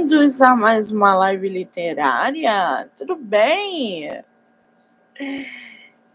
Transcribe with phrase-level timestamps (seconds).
[0.00, 2.88] bem-vindos a mais uma live literária.
[2.96, 4.08] Tudo bem?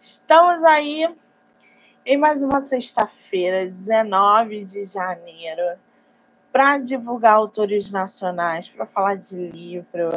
[0.02, 1.08] Estamos aí
[2.04, 5.78] em mais uma sexta-feira, 19 de janeiro,
[6.52, 10.12] para divulgar autores nacionais, para falar de livro,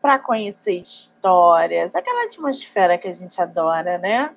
[0.00, 4.32] para conhecer histórias, aquela atmosfera que a gente adora, né?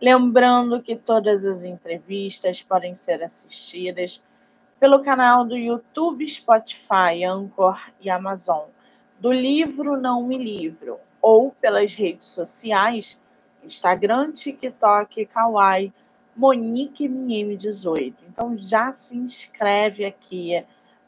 [0.00, 4.22] Lembrando que todas as entrevistas podem ser assistidas
[4.86, 8.66] pelo canal do YouTube, Spotify, Anchor e Amazon,
[9.18, 13.20] do livro Não Me Livro, ou pelas redes sociais,
[13.64, 15.92] Instagram, TikTok, Kawaii,
[16.36, 18.14] Monique MM18.
[18.28, 20.64] Então já se inscreve aqui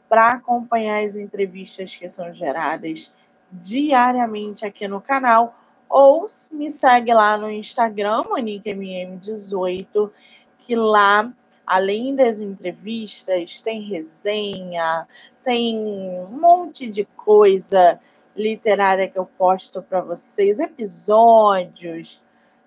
[0.09, 3.09] para acompanhar as entrevistas que são geradas
[3.49, 10.11] diariamente aqui no canal, ou me segue lá no Instagram, Monique MM18,
[10.57, 11.31] que lá
[11.69, 15.07] além das entrevistas, tem resenha,
[15.43, 17.99] tem um monte de coisa
[18.35, 22.23] literária que eu posto para vocês, episódios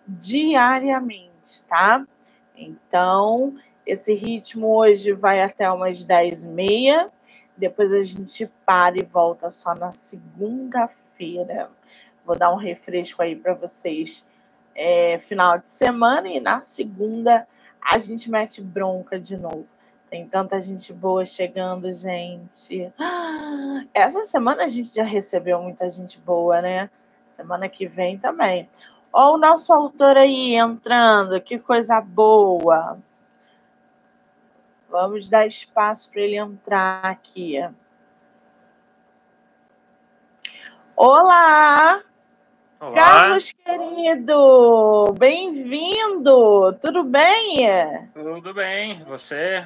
[0.07, 2.07] diariamente, tá?
[2.57, 7.11] Então, esse ritmo hoje vai até umas 10 e meia,
[7.57, 11.69] depois a gente para e volta só na segunda-feira.
[12.25, 14.25] Vou dar um refresco aí para vocês
[14.77, 17.49] é, final de semana e na segunda
[17.83, 19.67] a gente mete bronca de novo.
[20.09, 22.93] Tem tanta gente boa chegando, gente.
[23.95, 26.91] Essa semana a gente já recebeu muita gente boa, né?
[27.25, 28.69] Semana que vem também.
[29.13, 32.99] Ó, o nosso autor aí entrando, que coisa boa.
[34.89, 37.59] Vamos dar espaço para ele entrar aqui.
[40.95, 42.03] Olá!
[42.83, 42.95] Olá.
[42.95, 46.73] Carlos querido, bem-vindo.
[46.81, 48.11] Tudo bem?
[48.13, 49.65] Tudo bem, você?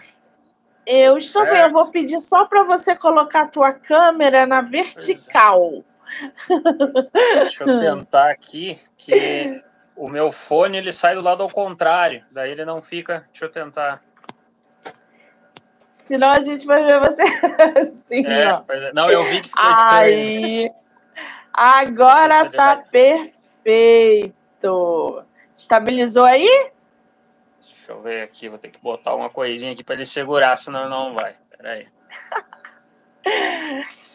[0.84, 1.54] Eu estou certo.
[1.54, 1.62] bem.
[1.62, 5.82] Eu vou pedir só para você colocar a tua câmera na vertical.
[6.50, 7.38] É.
[7.40, 9.62] Deixa eu tentar aqui que
[9.96, 13.24] o meu fone ele sai do lado ao contrário, daí ele não fica.
[13.32, 14.02] Deixa eu tentar.
[15.88, 17.22] Senão a gente vai ver você
[17.80, 18.62] assim, é.
[18.68, 18.92] É.
[18.92, 20.66] Não, eu vi que ficou Aí...
[20.66, 20.85] estranho.
[21.56, 24.34] Agora tá perfeito.
[25.56, 26.70] Estabilizou aí?
[27.60, 30.88] Deixa eu ver aqui, vou ter que botar uma coisinha aqui para ele segurar, senão
[30.88, 31.34] não vai.
[31.56, 31.88] Peraí.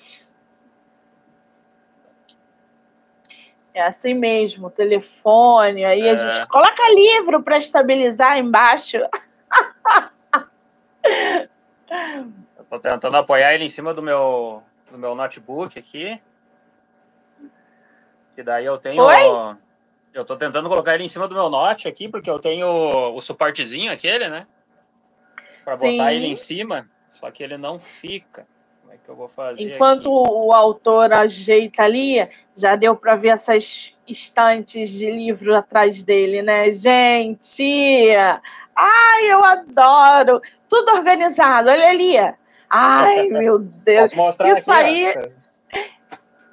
[3.73, 6.12] É assim mesmo, telefone, aí é.
[6.12, 8.97] a gente coloca livro para estabilizar embaixo.
[12.69, 16.22] Tô tentando apoiar ele em cima do meu, do meu notebook aqui.
[18.36, 19.03] Que daí eu tenho.
[19.03, 19.58] Oi?
[20.14, 23.22] Eu tô tentando colocar ele em cima do meu note aqui, porque eu tenho o
[23.22, 24.46] suportezinho aquele, né?
[25.64, 28.46] Para botar ele em cima, só que ele não fica.
[28.81, 29.75] Como é que eu vou fazer?
[29.75, 30.31] Enquanto aqui?
[30.31, 36.70] o autor ajeita ali, já deu para ver essas estantes de livro atrás dele, né,
[36.72, 38.09] gente?
[38.75, 40.41] Ai, eu adoro!
[40.68, 42.16] Tudo organizado, olha ali.
[42.70, 44.12] Ai, meu Deus.
[44.46, 45.14] Isso aqui, aí.
[45.18, 45.41] Ó.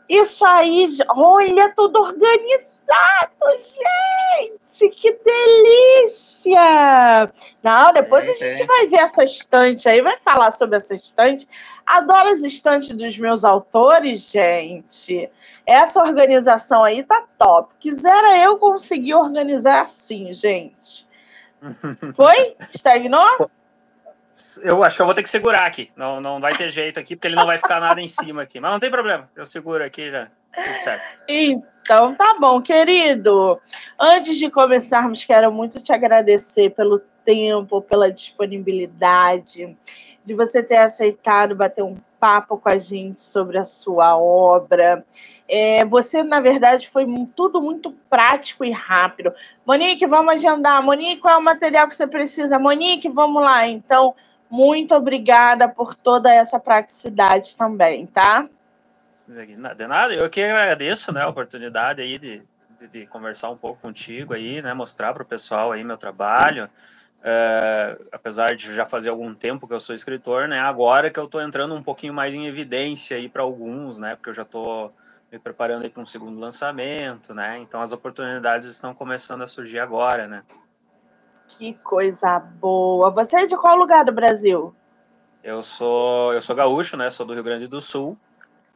[0.08, 3.44] Isso aí, olha, tudo organizado,
[4.38, 4.88] gente!
[4.88, 6.60] Que delícia!
[7.62, 8.66] Não, depois é, a gente é.
[8.66, 11.46] vai ver essa estante aí, vai falar sobre essa estante.
[11.84, 15.30] Adoro as estantes dos meus autores, gente.
[15.66, 17.75] Essa organização aí tá top.
[17.78, 21.06] Quisera eu conseguir organizar assim, gente.
[22.16, 22.56] Foi?
[22.75, 23.50] Estagnou?
[24.62, 25.91] Eu acho que eu vou ter que segurar aqui.
[25.97, 28.61] Não, não vai ter jeito aqui, porque ele não vai ficar nada em cima aqui.
[28.61, 29.28] Mas não tem problema.
[29.34, 30.28] Eu seguro aqui já.
[30.55, 31.19] Tudo certo.
[31.28, 33.61] Então, tá bom, querido.
[33.99, 39.77] Antes de começarmos, quero muito te agradecer pelo tempo, pela disponibilidade,
[40.25, 45.05] de você ter aceitado bater um papo com a gente sobre a sua obra.
[45.48, 49.32] É, você, na verdade, foi tudo muito prático e rápido.
[49.66, 50.82] Monique, vamos agendar.
[50.82, 52.59] Monique, qual é o material que você precisa?
[52.59, 53.66] Monique, vamos lá.
[53.66, 54.14] Então,
[54.50, 58.47] muito obrigada por toda essa praticidade também, tá?
[59.76, 62.43] De nada, eu que agradeço né, a oportunidade aí de,
[62.78, 66.69] de, de conversar um pouco contigo aí, né, mostrar para o pessoal aí meu trabalho.
[67.23, 71.25] É, apesar de já fazer algum tempo que eu sou escritor, né, agora que eu
[71.25, 74.94] estou entrando um pouquinho mais em evidência aí para alguns, né, porque eu já estou
[75.30, 79.78] me preparando aí para um segundo lançamento, né, então as oportunidades estão começando a surgir
[79.78, 80.42] agora, né.
[81.48, 83.10] Que coisa boa.
[83.10, 84.75] Você é de qual lugar do Brasil?
[85.42, 87.08] Eu sou, eu sou gaúcho, né?
[87.08, 88.19] Sou do Rio Grande do Sul.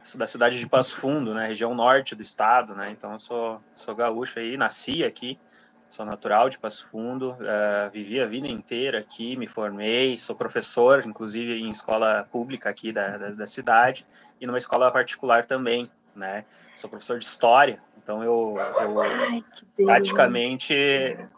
[0.01, 1.47] Sou da cidade de Passo Fundo, né?
[1.47, 2.89] Região norte do estado, né?
[2.89, 5.39] Então eu sou, sou gaúcho aí, nasci aqui.
[5.87, 11.05] sou natural de Passo Fundo, uh, vivi a vida inteira aqui, me formei, sou professor,
[11.05, 14.05] inclusive em escola pública aqui da, da, da cidade
[14.41, 16.45] e numa escola particular também, né?
[16.75, 19.43] Sou professor de história, então eu, eu Ai,
[19.77, 20.73] praticamente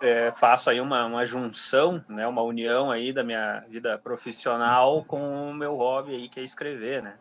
[0.02, 2.26] é, faço aí uma, uma junção, né?
[2.26, 7.04] Uma união aí da minha vida profissional com o meu hobby aí que é escrever,
[7.04, 7.14] né?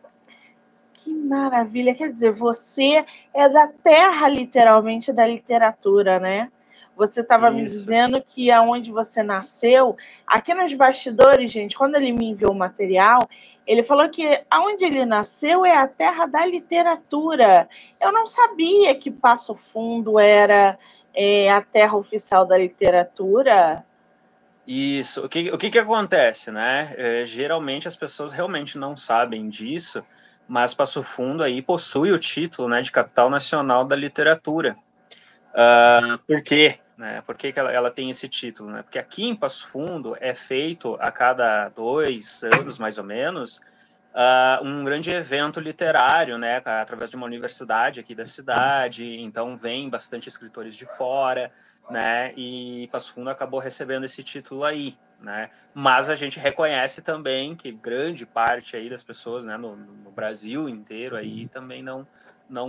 [0.93, 1.93] Que maravilha!
[1.93, 6.51] Quer dizer, você é da terra, literalmente, da literatura, né?
[6.95, 12.29] Você estava me dizendo que aonde você nasceu, aqui nos bastidores, gente, quando ele me
[12.29, 13.19] enviou o material,
[13.65, 17.67] ele falou que aonde ele nasceu é a terra da literatura.
[17.99, 20.77] Eu não sabia que Passo Fundo era
[21.13, 23.83] é, a terra oficial da literatura.
[24.67, 25.25] Isso.
[25.25, 26.93] O que, o que, que acontece, né?
[26.97, 30.03] É, geralmente as pessoas realmente não sabem disso,
[30.47, 34.75] mas Passo Fundo aí possui o título né, de capital nacional da literatura.
[35.51, 36.79] Uh, por quê?
[36.97, 37.21] Né?
[37.25, 38.71] Por que, que ela, ela, tem esse título?
[38.71, 38.81] Né?
[38.81, 43.61] Porque aqui em Passo Fundo é feito a cada dois anos, mais ou menos,
[44.13, 46.61] uh, um grande evento literário, né?
[46.63, 49.19] através de uma universidade aqui da cidade.
[49.19, 51.51] Então, vem bastante escritores de fora,
[51.89, 52.33] né?
[52.37, 54.97] e Passo Fundo acabou recebendo esse título aí.
[55.21, 55.49] Né?
[55.73, 60.69] Mas a gente reconhece também que grande parte aí das pessoas né, no, no Brasil
[60.69, 62.05] inteiro aí também não,
[62.49, 62.67] não,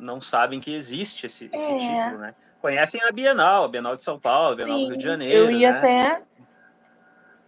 [0.00, 1.76] não sabem que existe esse, esse é.
[1.76, 2.34] título, né?
[2.60, 5.34] Conhecem a Bienal, a Bienal de São Paulo, a Bienal Sim, do Rio de Janeiro.
[5.34, 5.78] Eu ia né?
[5.78, 6.22] até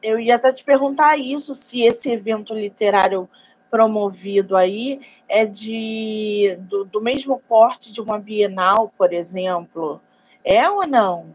[0.02, 3.28] eu ia até te perguntar isso, se esse evento literário
[3.70, 10.00] promovido aí é de do, do mesmo porte de uma Bienal, por exemplo.
[10.42, 11.34] É ou não?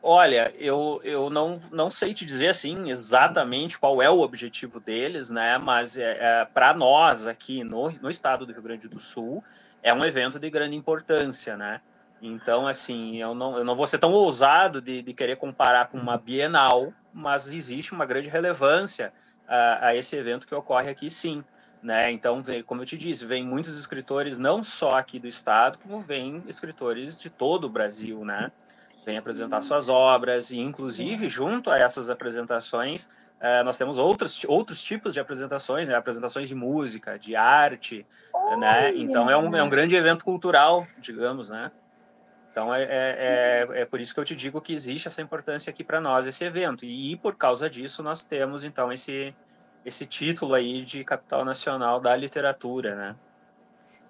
[0.00, 5.28] Olha, eu, eu não, não sei te dizer assim exatamente qual é o objetivo deles,
[5.28, 5.58] né?
[5.58, 9.42] Mas é, é para nós aqui no, no estado do Rio Grande do Sul
[9.82, 11.80] é um evento de grande importância, né?
[12.20, 15.98] Então, assim, eu não, eu não vou ser tão ousado de, de querer comparar com
[15.98, 19.12] uma Bienal, mas existe uma grande relevância
[19.46, 21.44] a, a esse evento que ocorre aqui, sim.
[21.80, 22.10] Né?
[22.10, 26.00] Então, vem, como eu te disse, vem muitos escritores não só aqui do estado, como
[26.00, 28.50] vem escritores de todo o Brasil, né?
[29.08, 33.08] Vem apresentar suas obras, e inclusive junto a essas apresentações,
[33.40, 35.94] eh, nós temos outros, outros tipos de apresentações, né?
[35.94, 38.04] apresentações de música, de arte,
[38.58, 38.92] né?
[38.94, 41.72] Então é um, é um grande evento cultural, digamos, né?
[42.50, 45.70] Então é, é, é, é, por isso que eu te digo que existe essa importância
[45.70, 46.84] aqui para nós, esse evento.
[46.84, 49.34] E por causa disso nós temos então esse,
[49.86, 53.16] esse título aí de capital nacional da literatura, né?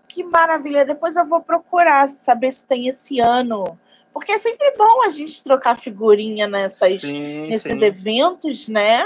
[0.08, 0.84] Que maravilha!
[0.84, 3.78] Depois eu vou procurar saber se tem esse ano
[4.12, 7.84] porque é sempre bom a gente trocar figurinha nessas, sim, nesses sim.
[7.84, 9.05] eventos, né?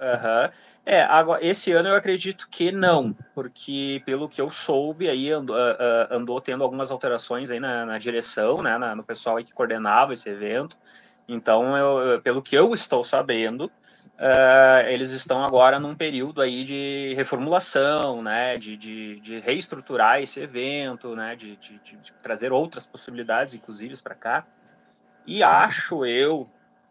[0.00, 0.50] Uhum.
[0.86, 5.56] É, agora, esse ano eu acredito que não, porque pelo que eu soube, aí andou,
[5.56, 10.12] uh, andou tendo algumas alterações aí na, na direção, né, na, no pessoal que coordenava
[10.12, 10.76] esse evento.
[11.26, 13.70] Então, eu, pelo que eu estou sabendo,
[14.18, 20.40] uh, eles estão agora num período aí de reformulação, né, de, de, de reestruturar esse
[20.40, 24.46] evento, né, de, de, de trazer outras possibilidades, inclusive, para cá.
[25.26, 26.48] E acho eu,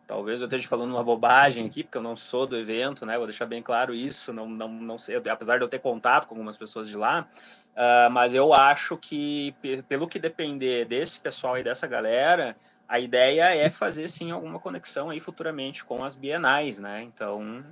[0.07, 3.27] talvez eu esteja falando uma bobagem aqui, porque eu não sou do evento, né, vou
[3.27, 6.57] deixar bem claro isso, não, não, não sei, apesar de eu ter contato com algumas
[6.57, 7.27] pessoas de lá,
[7.75, 9.55] uh, mas eu acho que,
[9.87, 12.55] pelo que depender desse pessoal e dessa galera,
[12.87, 17.01] a ideia é fazer sim alguma conexão aí futuramente com as bienais, né?
[17.01, 17.63] Então.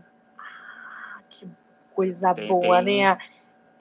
[1.29, 1.47] que
[1.93, 3.03] coisa tem, boa, tem...
[3.03, 3.17] né?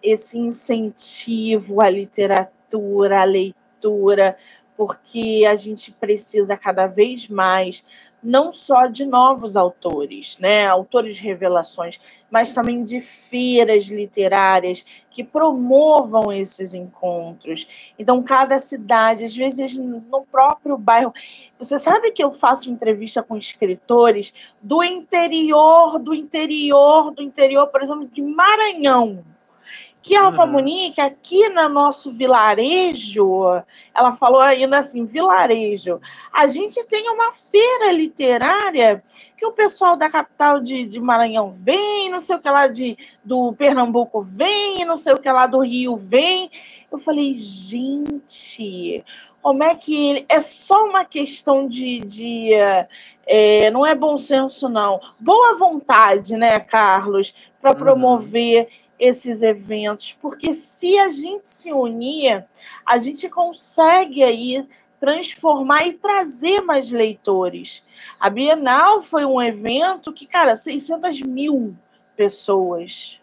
[0.03, 4.37] Esse incentivo à literatura, à leitura,
[4.77, 7.85] porque a gente precisa cada vez mais
[8.23, 12.01] não só de novos autores, né, autores de revelações,
[12.31, 17.93] mas também de feiras literárias que promovam esses encontros.
[17.99, 20.01] Então, cada cidade, às vezes no
[20.31, 21.13] próprio bairro.
[21.59, 27.83] Você sabe que eu faço entrevista com escritores do interior, do interior, do interior, por
[27.83, 29.25] exemplo, de Maranhão
[30.03, 30.53] que a Alfa uhum.
[30.53, 33.63] Munique, aqui no nosso vilarejo,
[33.95, 36.01] ela falou ainda assim, vilarejo,
[36.33, 39.03] a gente tem uma feira literária
[39.37, 42.97] que o pessoal da capital de, de Maranhão vem, não sei o que lá de,
[43.25, 46.51] do Pernambuco vem, não sei o que lá do Rio vem.
[46.91, 49.05] Eu falei, gente,
[49.43, 52.51] como é que é só uma questão de, de
[53.27, 57.79] é, não é bom senso não, boa vontade, né, Carlos, para uhum.
[57.79, 58.69] promover
[59.01, 62.47] esses eventos, porque se a gente se unir,
[62.85, 64.69] a gente consegue aí
[65.01, 67.83] transformar e trazer mais leitores.
[68.21, 71.75] A Bienal foi um evento que, cara, 600 mil
[72.15, 73.19] pessoas.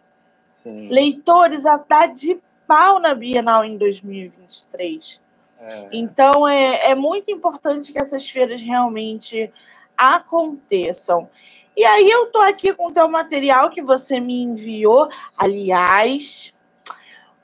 [0.52, 0.90] Sim.
[0.90, 5.22] Leitores a dar de pau na Bienal em 2023.
[5.60, 5.90] É.
[5.92, 9.54] Então é, é muito importante que essas feiras realmente
[9.96, 11.30] aconteçam.
[11.78, 15.08] E aí eu tô aqui com o teu material que você me enviou.
[15.38, 16.52] Aliás,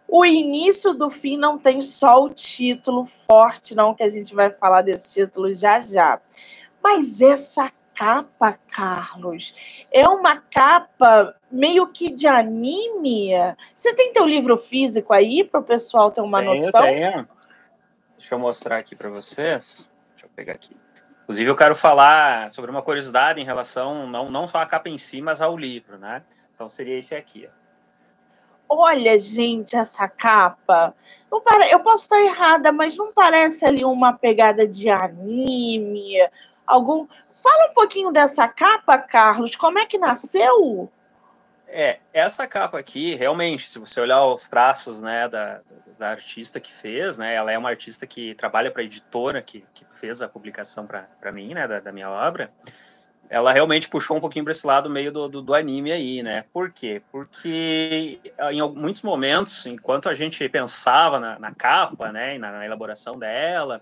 [0.08, 4.50] o início do fim não tem só o título forte, não, que a gente vai
[4.50, 6.20] falar desse título já já.
[6.82, 9.54] Mas essa capa, Carlos,
[9.92, 13.30] é uma capa meio que de anime.
[13.76, 16.88] Você tem teu livro físico aí para o pessoal ter uma tenho, noção?
[16.88, 17.28] Tenho.
[18.18, 19.76] Deixa eu mostrar aqui para vocês.
[20.16, 20.76] Deixa eu pegar aqui.
[21.24, 24.98] Inclusive, eu quero falar sobre uma curiosidade em relação, não, não só à capa em
[24.98, 26.22] si, mas ao livro, né?
[26.54, 27.50] Então, seria esse aqui.
[28.68, 30.94] Olha, gente, essa capa.
[31.44, 31.70] Para...
[31.70, 36.16] Eu posso estar errada, mas não parece ali uma pegada de anime?
[36.66, 37.08] Algum.
[37.32, 39.56] Fala um pouquinho dessa capa, Carlos.
[39.56, 40.92] Como é que nasceu?
[41.76, 45.60] É, essa capa aqui, realmente, se você olhar os traços né, da,
[45.98, 49.66] da artista que fez, né, ela é uma artista que trabalha para a editora que,
[49.74, 52.54] que fez a publicação para mim, né, da, da, minha obra.
[53.28, 56.46] Ela realmente puxou um pouquinho para esse lado meio do, do, do, anime aí, né?
[56.54, 57.02] Por quê?
[57.12, 58.20] Porque
[58.52, 63.82] em muitos momentos, enquanto a gente pensava na, na capa, né, na, na elaboração dela,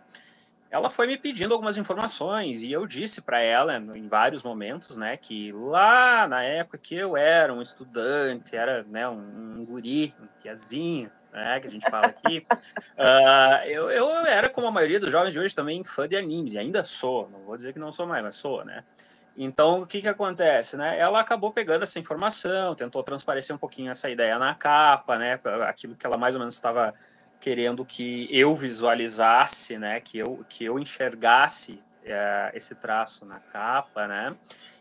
[0.71, 5.17] ela foi me pedindo algumas informações e eu disse para ela em vários momentos, né,
[5.17, 10.27] que lá na época que eu era um estudante, era né, um, um guri, um
[10.41, 12.47] tiazinho, né, que a gente fala aqui,
[12.97, 16.53] uh, eu, eu era como a maioria dos jovens de hoje também fã de animes
[16.53, 18.85] e ainda sou, não vou dizer que não sou mais, mas sou, né.
[19.35, 20.99] Então o que que acontece, né?
[20.99, 25.37] Ela acabou pegando essa informação, tentou transparecer um pouquinho essa ideia na capa, né,
[25.67, 26.93] aquilo que ela mais ou menos estava
[27.41, 34.07] querendo que eu visualizasse, né, que eu, que eu enxergasse é, esse traço na capa,
[34.07, 34.35] né,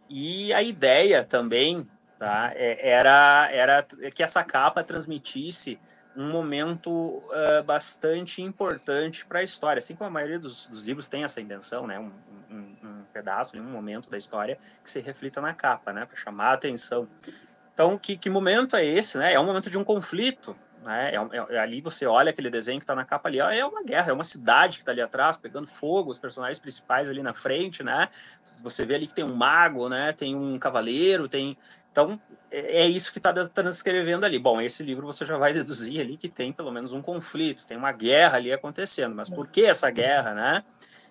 [0.08, 1.88] e a ideia também,
[2.18, 3.82] tá, é, era, era
[4.14, 5.80] que essa capa transmitisse
[6.16, 11.08] um momento uh, bastante importante para a história, assim como a maioria dos, dos, livros
[11.08, 12.10] tem essa intenção, né, um,
[12.50, 16.48] um, um pedaço, um momento da história que se reflita na capa, né, para chamar
[16.48, 17.08] a atenção.
[17.72, 19.32] Então, que, que momento é esse, né?
[19.32, 21.12] É um momento de um conflito, né?
[21.14, 23.82] É, é, ali você olha aquele desenho que está na capa ali, ó, é uma
[23.82, 27.34] guerra, é uma cidade que está ali atrás, pegando fogo, os personagens principais ali na
[27.34, 28.08] frente, né?
[28.62, 30.12] Você vê ali que tem um mago, né?
[30.12, 31.56] Tem um cavaleiro, tem.
[31.92, 32.20] Então,
[32.50, 34.38] é, é isso que está transcrevendo ali.
[34.38, 37.76] Bom, esse livro você já vai deduzir ali que tem pelo menos um conflito, tem
[37.76, 39.14] uma guerra ali acontecendo.
[39.14, 40.64] Mas por que essa guerra, né?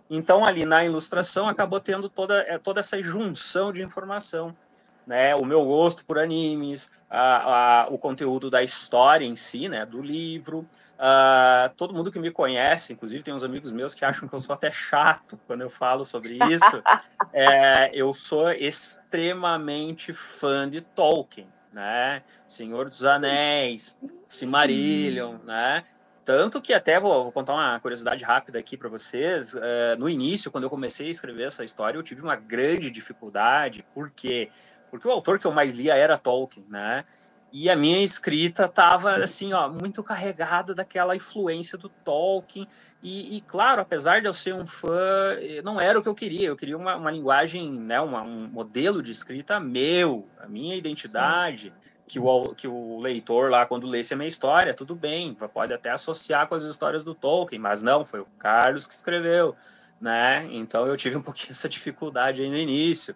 [0.10, 4.56] Então, ali na ilustração, acabou tendo toda, é, toda essa junção de informação
[5.10, 9.84] né, o meu gosto por animes, a, a, o conteúdo da história em si, né,
[9.84, 10.60] do livro.
[11.00, 14.40] Uh, todo mundo que me conhece, inclusive tem uns amigos meus que acham que eu
[14.40, 16.84] sou até chato quando eu falo sobre isso.
[17.34, 22.22] é, eu sou extremamente fã de Tolkien, né?
[22.48, 23.98] Senhor dos Anéis,
[24.28, 25.84] Silmarillion, né?
[26.24, 29.56] Tanto que até vou, vou, contar uma curiosidade rápida aqui para vocês.
[29.56, 33.84] Uh, no início, quando eu comecei a escrever essa história, eu tive uma grande dificuldade,
[33.96, 34.52] porque
[34.90, 37.06] porque o autor que eu mais lia era Tolkien, né?
[37.52, 42.68] E a minha escrita estava assim, ó, muito carregada daquela influência do Tolkien.
[43.02, 46.50] E, e, claro, apesar de eu ser um fã, não era o que eu queria.
[46.50, 51.74] Eu queria uma, uma linguagem, né, uma, um modelo de escrita meu, a minha identidade,
[52.08, 55.92] que o, que o leitor lá, quando lesse a minha história, tudo bem, pode até
[55.92, 59.56] associar com as histórias do Tolkien, mas não, foi o Carlos que escreveu,
[60.00, 60.48] né?
[60.52, 63.16] Então eu tive um pouquinho essa dificuldade aí no início.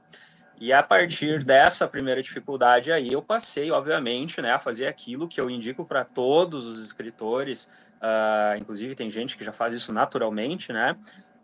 [0.64, 5.42] E a partir dessa primeira dificuldade aí, eu passei, obviamente, né, a fazer aquilo que
[5.42, 7.70] eu indico para todos os escritores,
[8.02, 10.96] uh, inclusive tem gente que já faz isso naturalmente, né,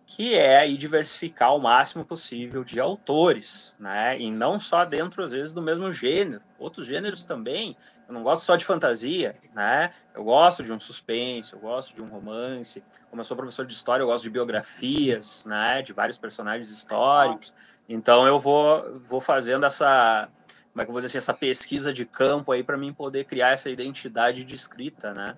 [0.09, 4.19] que é aí diversificar o máximo possível de autores, né?
[4.19, 7.77] E não só dentro, às vezes, do mesmo gênero, outros gêneros também.
[8.07, 9.91] Eu não gosto só de fantasia, né?
[10.15, 12.83] Eu gosto de um suspense, eu gosto de um romance.
[13.07, 15.83] Como eu sou professor de história, eu gosto de biografias, né?
[15.83, 17.53] De vários personagens históricos.
[17.87, 20.27] Então eu vou, vou fazendo essa,
[20.71, 23.25] como é que eu vou dizer assim, essa pesquisa de campo aí para mim poder
[23.25, 25.37] criar essa identidade de escrita, né?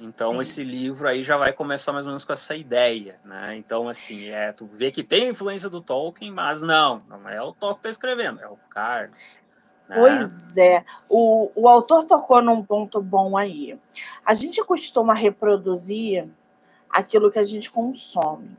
[0.00, 0.40] Então Sim.
[0.40, 3.56] esse livro aí já vai começar mais ou menos com essa ideia, né?
[3.56, 7.52] Então assim, é, tu vê que tem influência do Tolkien, mas não, não é o
[7.52, 9.40] Tolkien que está escrevendo, é o Carlos.
[9.88, 9.96] Né?
[9.96, 13.78] Pois é, o, o autor tocou num ponto bom aí.
[14.24, 16.28] A gente costuma reproduzir
[16.90, 18.56] aquilo que a gente consome.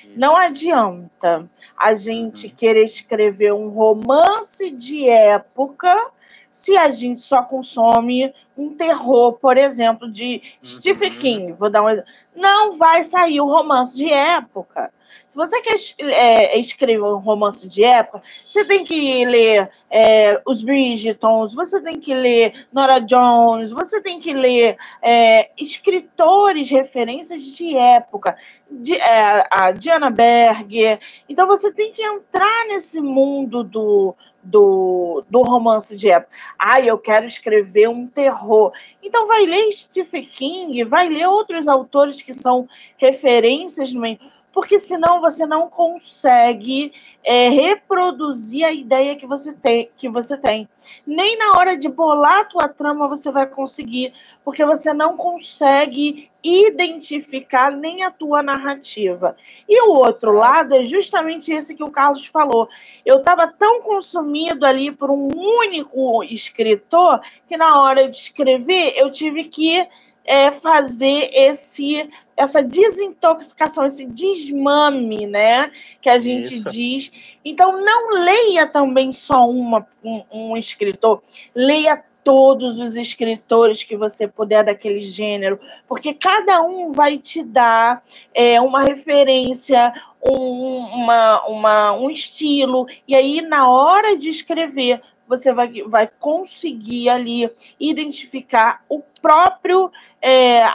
[0.00, 0.12] Isso.
[0.16, 2.54] Não adianta a gente uhum.
[2.54, 6.10] querer escrever um romance de época
[6.52, 10.68] se a gente só consome um terror, por exemplo, de uhum.
[10.68, 14.92] Stephen King, vou dar um exemplo, não vai sair o romance de época.
[15.26, 20.62] Se você quer é, escrever um romance de época, você tem que ler é, os
[20.62, 27.76] Bridgetons, você tem que ler Nora Jones, você tem que ler é, escritores, referências de
[27.76, 28.36] época,
[28.70, 31.00] de, é, a Diana Berger.
[31.28, 36.34] Então você tem que entrar nesse mundo do, do, do romance de época.
[36.58, 38.72] Ah, eu quero escrever um terror.
[39.02, 44.18] Então vai ler Stephen King, vai ler outros autores que são referências no meio,
[44.52, 46.92] porque senão você não consegue
[47.24, 50.68] é, reproduzir a ideia que você tem, que você tem.
[51.06, 54.12] Nem na hora de bolar a tua trama você vai conseguir,
[54.44, 59.36] porque você não consegue identificar nem a tua narrativa.
[59.68, 62.68] E o outro lado é justamente esse que o Carlos falou.
[63.06, 69.10] Eu estava tão consumido ali por um único escritor que na hora de escrever eu
[69.10, 69.86] tive que
[70.24, 75.70] é, fazer esse essa desintoxicação, esse desmame, né,
[76.00, 76.64] que a gente Isso.
[76.64, 77.12] diz.
[77.44, 81.22] Então, não leia também só uma, um, um escritor,
[81.54, 85.58] leia todos os escritores que você puder daquele gênero,
[85.88, 89.92] porque cada um vai te dar é, uma referência,
[90.24, 95.00] um, uma, uma, um estilo, e aí na hora de escrever
[95.32, 100.74] você vai, vai conseguir ali identificar o próprio é, a,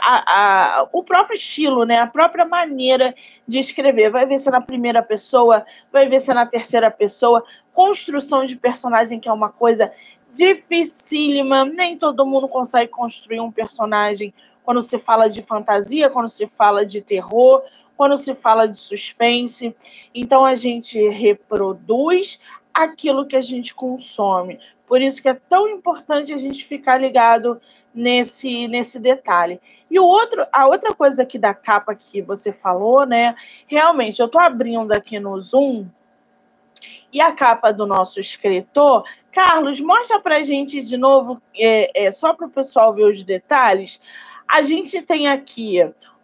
[0.82, 2.00] a, o próprio estilo, né?
[2.00, 3.14] A própria maneira
[3.46, 4.10] de escrever.
[4.10, 7.44] Vai ver se é na primeira pessoa, vai ver se é na terceira pessoa.
[7.72, 9.92] Construção de personagem, que é uma coisa
[10.34, 11.64] dificílima.
[11.64, 14.34] Nem todo mundo consegue construir um personagem
[14.64, 17.62] quando se fala de fantasia, quando se fala de terror,
[17.96, 19.74] quando se fala de suspense.
[20.12, 22.40] Então a gente reproduz
[22.82, 24.58] aquilo que a gente consome.
[24.86, 27.60] Por isso que é tão importante a gente ficar ligado
[27.94, 29.60] nesse, nesse detalhe.
[29.90, 33.34] E o outro, a outra coisa aqui da capa que você falou, né?
[33.66, 35.86] Realmente, eu estou abrindo aqui no Zoom
[37.12, 39.04] e a capa do nosso escritor.
[39.32, 43.22] Carlos, mostra para a gente de novo, é, é só para o pessoal ver os
[43.22, 44.00] detalhes.
[44.46, 45.78] A gente tem aqui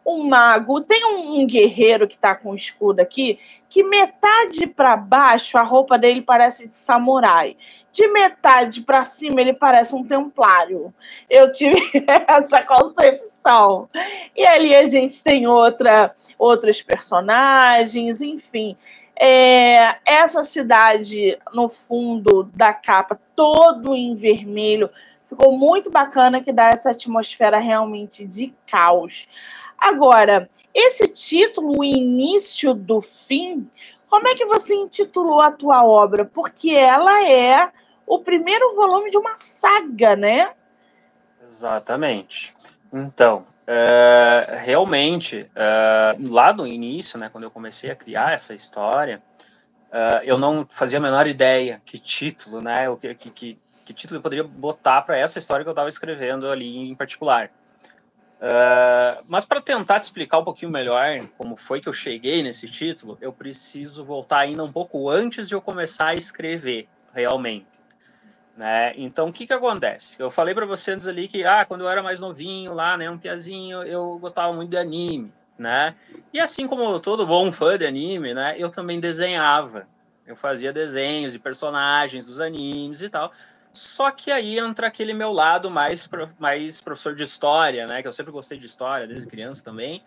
[0.07, 4.97] um mago, tem um, um guerreiro que está com um escudo aqui, que metade para
[4.97, 7.57] baixo a roupa dele parece de samurai
[7.95, 10.93] de metade para cima ele parece um templário.
[11.31, 11.81] Eu tive
[12.27, 13.89] essa concepção.
[14.37, 18.77] E ali a gente tem outra, outros personagens, enfim.
[19.17, 24.91] É, essa cidade no fundo da capa, todo em vermelho,
[25.29, 29.29] ficou muito bacana que dá essa atmosfera realmente de caos.
[29.85, 33.71] Agora, esse título, o início do fim,
[34.09, 36.25] como é que você intitulou a tua obra?
[36.25, 37.71] Porque ela é
[38.07, 40.55] o primeiro volume de uma saga, né?
[41.43, 42.55] Exatamente.
[42.91, 49.23] Então, é, realmente, é, lá no início, né, quando eu comecei a criar essa história,
[49.93, 54.23] é, eu não fazia a menor ideia que título, né, que, que, que título eu
[54.23, 57.51] poderia botar para essa história que eu estava escrevendo ali em particular.
[58.45, 62.69] Uh, mas para tentar te explicar um pouquinho melhor como foi que eu cheguei nesse
[62.69, 67.67] título, eu preciso voltar ainda um pouco antes de eu começar a escrever, realmente.
[68.55, 68.93] Né?
[68.99, 70.17] Então, o que que acontece?
[70.21, 73.17] Eu falei para vocês ali que, ah, quando eu era mais novinho lá, né, um
[73.17, 75.95] piazinho, eu gostava muito de anime, né?
[76.31, 79.89] E assim como todo bom fã de anime, né, eu também desenhava.
[80.27, 83.33] Eu fazia desenhos de personagens dos animes e tal.
[83.75, 86.09] Só que aí entra aquele meu lado mais,
[86.39, 88.01] mais professor de história, né?
[88.01, 90.03] Que eu sempre gostei de história, desde criança também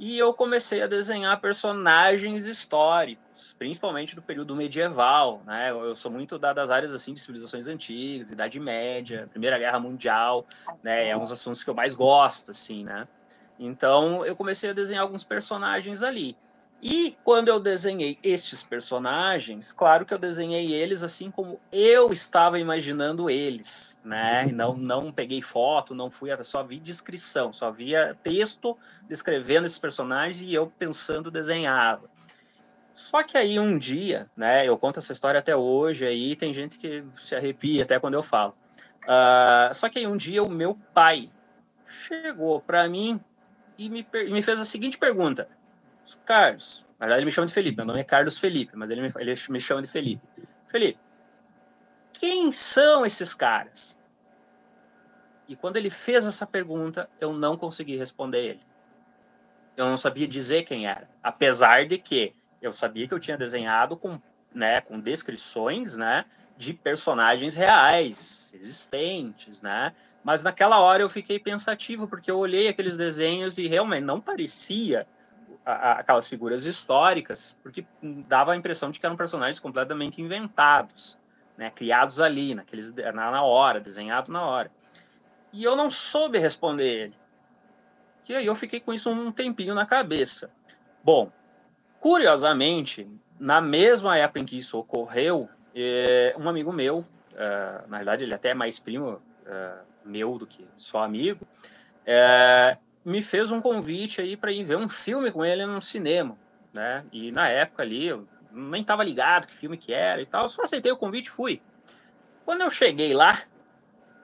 [0.00, 5.70] e eu comecei a desenhar personagens históricos, principalmente do período medieval, né?
[5.70, 10.46] Eu sou muito da, das áreas assim de civilizações antigas, Idade Média, Primeira Guerra Mundial,
[10.82, 11.08] né?
[11.10, 13.06] É um dos assuntos que eu mais gosto, assim, né?
[13.58, 16.34] Então eu comecei a desenhar alguns personagens ali.
[16.82, 22.58] E quando eu desenhei estes personagens, claro que eu desenhei eles assim como eu estava
[22.58, 24.46] imaginando eles, né?
[24.46, 30.40] Não, não peguei foto, não fui, só vi descrição, só via texto descrevendo esses personagens
[30.40, 32.08] e eu pensando desenhava.
[32.94, 34.66] Só que aí um dia, né?
[34.66, 38.22] Eu conto essa história até hoje, aí tem gente que se arrepia até quando eu
[38.22, 38.54] falo.
[39.02, 41.30] Uh, só que aí um dia o meu pai
[41.86, 43.20] chegou para mim
[43.76, 45.46] e me, me fez a seguinte pergunta
[46.24, 46.86] Carlos.
[46.98, 47.76] Na verdade, ele me chama de Felipe.
[47.76, 50.22] Meu nome é Carlos Felipe, mas ele me, ele me chama de Felipe.
[50.66, 50.98] Felipe,
[52.12, 54.00] quem são esses caras?
[55.48, 58.60] E quando ele fez essa pergunta, eu não consegui responder ele.
[59.76, 61.08] Eu não sabia dizer quem era.
[61.22, 64.20] Apesar de que eu sabia que eu tinha desenhado com,
[64.54, 66.24] né, com descrições né,
[66.56, 69.94] de personagens reais, existentes, né?
[70.22, 75.06] Mas naquela hora eu fiquei pensativo, porque eu olhei aqueles desenhos e realmente não parecia
[75.64, 77.86] a, aquelas figuras históricas, porque
[78.26, 81.18] dava a impressão de que eram personagens completamente inventados,
[81.56, 84.70] né, criados ali, naqueles, na, na hora, desenhado na hora.
[85.52, 87.14] E eu não soube responder ele.
[88.28, 90.52] E aí eu fiquei com isso um tempinho na cabeça.
[91.02, 91.32] Bom,
[91.98, 97.04] curiosamente, na mesma época em que isso ocorreu, é, um amigo meu,
[97.36, 101.46] é, na verdade ele até é mais primo é, meu do que só amigo,
[103.04, 106.36] me fez um convite aí para ir ver um filme com ele no cinema,
[106.72, 107.04] né?
[107.12, 110.62] E na época ali eu nem estava ligado que filme que era e tal, só
[110.62, 111.62] aceitei o convite e fui.
[112.44, 113.40] Quando eu cheguei lá,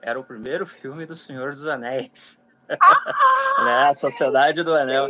[0.01, 2.41] era o primeiro filme do Senhor dos Anéis.
[2.69, 3.89] Ah, né?
[3.89, 5.07] A Sociedade do Anel.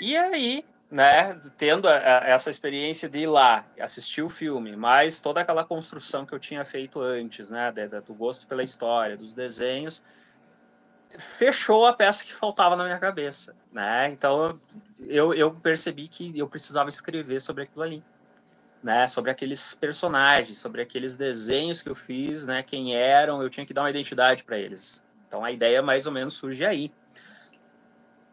[0.00, 5.20] E aí, né, tendo a, a, essa experiência de ir lá, assistir o filme, mais
[5.20, 9.16] toda aquela construção que eu tinha feito antes, né, de, de, do gosto pela história,
[9.16, 10.02] dos desenhos,
[11.18, 14.10] fechou a peça que faltava na minha cabeça, né?
[14.10, 14.56] Então
[15.00, 18.04] eu, eu percebi que eu precisava escrever sobre aquilo ali,
[18.82, 19.06] né?
[19.06, 22.62] Sobre aqueles personagens, sobre aqueles desenhos que eu fiz, né?
[22.62, 25.04] Quem eram, eu tinha que dar uma identidade para eles.
[25.28, 26.92] Então a ideia mais ou menos surge aí.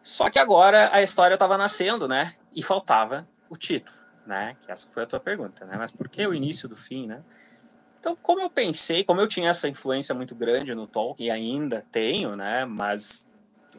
[0.01, 2.33] Só que agora a história estava nascendo, né?
[2.53, 4.55] E faltava o título, né?
[4.61, 5.75] Que essa foi a tua pergunta, né?
[5.77, 7.21] Mas por que o início do fim, né?
[7.99, 11.85] Então, como eu pensei, como eu tinha essa influência muito grande no Tolkien, e ainda
[11.91, 12.63] tenho, né?
[12.65, 13.29] Mas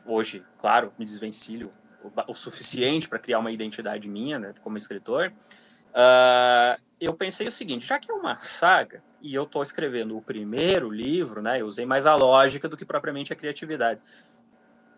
[0.04, 1.72] hoje, claro, me desvencilho
[2.04, 4.54] o, o suficiente para criar uma identidade minha, né?
[4.61, 5.33] Como escritor.
[5.90, 10.22] Uh, eu pensei o seguinte: já que é uma saga e eu estou escrevendo o
[10.22, 11.61] primeiro livro, né?
[11.61, 14.00] Eu usei mais a lógica do que propriamente a criatividade.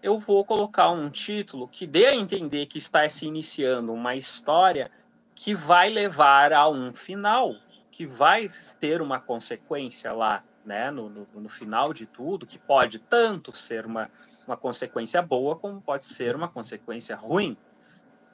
[0.02, 4.90] Eu vou colocar um título que dê a entender que está se iniciando uma história
[5.32, 7.54] que vai levar a um final
[7.92, 8.48] que vai
[8.80, 13.84] ter uma consequência lá, né, no, no, no, final de tudo, que pode tanto ser
[13.84, 14.10] uma,
[14.46, 17.54] uma consequência boa, como pode ser uma consequência ruim.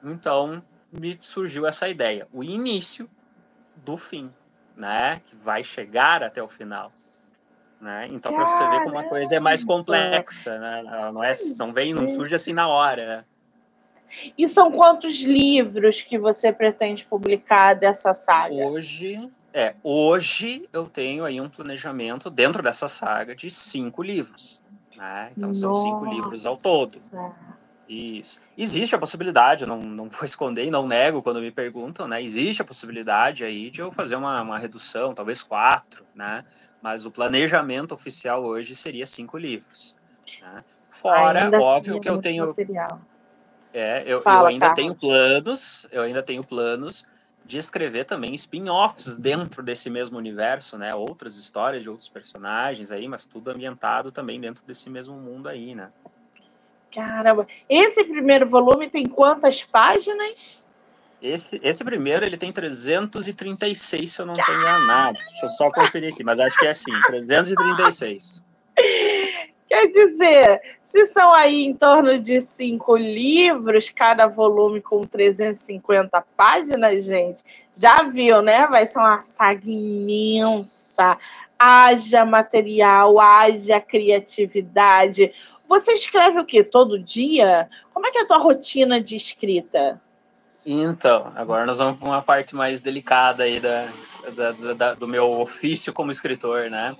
[0.01, 3.09] Então, me surgiu essa ideia, o início
[3.75, 4.33] do fim,
[4.77, 6.93] né, que vai chegar até o final.
[7.81, 8.07] Né?
[8.11, 10.83] Então, para você ver como uma coisa é mais complexa, né?
[11.13, 13.17] não, é, não vem, não surge assim na hora.
[13.17, 13.25] Né?
[14.37, 18.55] E são quantos livros que você pretende publicar dessa saga?
[18.55, 24.61] Hoje é, hoje eu tenho aí um planejamento dentro dessa saga de cinco livros.
[24.95, 25.31] Né?
[25.35, 25.83] Então são Nossa.
[25.83, 26.91] cinco livros ao todo.
[27.87, 28.39] Isso.
[28.55, 32.21] Existe a possibilidade, eu não, não vou esconder e não nego quando me perguntam, né?
[32.21, 36.45] Existe a possibilidade aí de eu fazer uma, uma redução, talvez quatro, né?
[36.83, 39.95] Mas o planejamento oficial hoje seria cinco livros.
[40.39, 40.63] Né?
[40.91, 42.47] Fora, ainda óbvio assim, que eu tenho.
[42.47, 43.01] Material.
[43.73, 44.83] É, eu, Fala, eu ainda Carlos.
[44.83, 47.05] tenho planos, eu ainda tenho planos
[47.49, 50.93] de escrever também spin-offs dentro desse mesmo universo, né?
[50.93, 55.73] Outras histórias de outros personagens aí, mas tudo ambientado também dentro desse mesmo mundo aí,
[55.73, 55.89] né?
[56.93, 60.63] Caramba, esse primeiro volume tem quantas páginas?
[61.19, 65.17] Esse, esse primeiro ele tem 336, se eu não estou enganado.
[65.17, 68.45] Deixa eu só conferir aqui, mas acho que é assim, 336.
[69.69, 77.05] Quer dizer, se são aí em torno de cinco livros, cada volume com 350 páginas,
[77.05, 78.65] gente, já viu, né?
[78.65, 81.15] Vai ser uma saga imensa.
[81.59, 85.31] Haja material, haja criatividade.
[85.67, 86.63] Você escreve o quê?
[86.63, 87.69] Todo dia?
[87.93, 90.01] Como é que é a tua rotina de escrita?
[90.65, 93.87] Então, agora nós vamos para uma parte mais delicada aí da,
[94.35, 96.95] da, da, do meu ofício como escritor, né?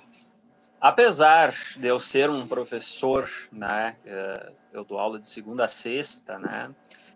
[0.80, 6.40] Apesar de eu ser um professor, né, eh, eu dou aula de segunda a sexta,
[6.40, 6.70] né,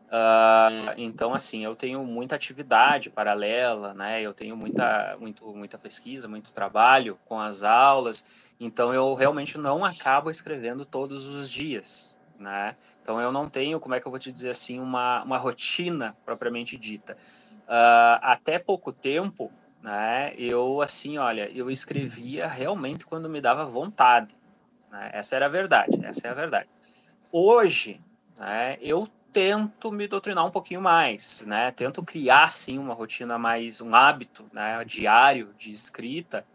[0.08, 6.28] uh, então assim eu tenho muita atividade paralela, né, eu tenho muita, muito, muita pesquisa,
[6.28, 8.26] muito trabalho com as aulas,
[8.60, 13.96] então eu realmente não acabo escrevendo todos os dias, né, então eu não tenho, como
[13.96, 17.18] é que eu vou te dizer assim, uma, uma rotina propriamente dita.
[17.64, 19.50] Uh, até pouco tempo
[19.84, 20.34] né?
[20.38, 24.34] Eu assim, olha, eu escrevia realmente quando me dava vontade.
[24.90, 25.12] Né?
[25.14, 26.70] Essa era a verdade, essa é a verdade.
[27.30, 28.00] Hoje,
[28.40, 31.72] né, eu tento me doutrinar um pouquinho mais, né?
[31.72, 36.46] Tento criar assim uma rotina mais, um hábito, né, diário de escrita,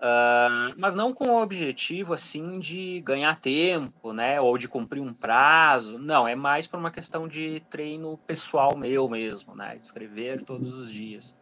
[0.00, 5.14] uh, mas não com o objetivo assim de ganhar tempo, né, ou de cumprir um
[5.14, 5.96] prazo.
[5.96, 9.76] Não, é mais por uma questão de treino pessoal meu mesmo, né?
[9.76, 11.36] Escrever todos os dias.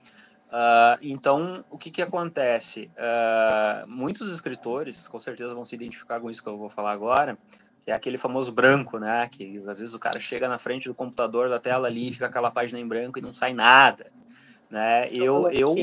[0.47, 2.91] Uh, então, o que, que acontece?
[2.97, 7.37] Uh, muitos escritores, com certeza, vão se identificar com isso que eu vou falar agora,
[7.81, 9.29] que é aquele famoso branco, né?
[9.31, 12.51] Que às vezes o cara chega na frente do computador, da tela ali, fica aquela
[12.51, 14.07] página em branco e não sai nada,
[14.71, 15.09] né?
[15.11, 15.75] Eu, eu,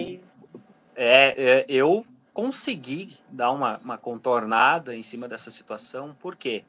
[0.95, 6.63] é, é, eu consegui dar uma, uma contornada em cima dessa situação, por quê?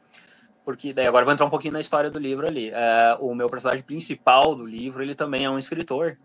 [0.65, 2.71] porque daí agora eu vou entrar um pouquinho na história do livro ali.
[2.71, 6.17] Uh, o meu personagem principal do livro, ele também é um escritor,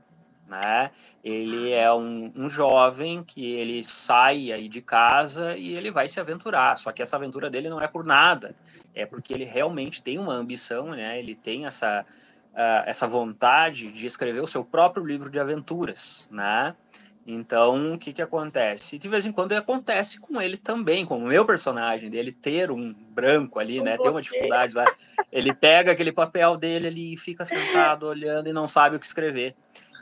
[0.49, 0.91] né?
[1.23, 6.19] Ele é um, um, jovem que ele sai aí de casa e ele vai se
[6.19, 6.77] aventurar.
[6.77, 8.55] Só que essa aventura dele não é por nada,
[8.93, 11.19] é porque ele realmente tem uma ambição, né?
[11.19, 12.05] Ele tem essa
[12.53, 16.75] uh, essa vontade de escrever o seu próprio livro de aventuras, né?
[17.31, 18.97] Então, o que que acontece?
[18.97, 22.91] De vez em quando acontece com ele também, com o meu personagem, dele ter um
[22.91, 23.97] branco ali, né?
[23.97, 24.85] Ter uma dificuldade lá.
[25.31, 29.05] Ele pega aquele papel dele ali e fica sentado olhando e não sabe o que
[29.05, 29.55] escrever.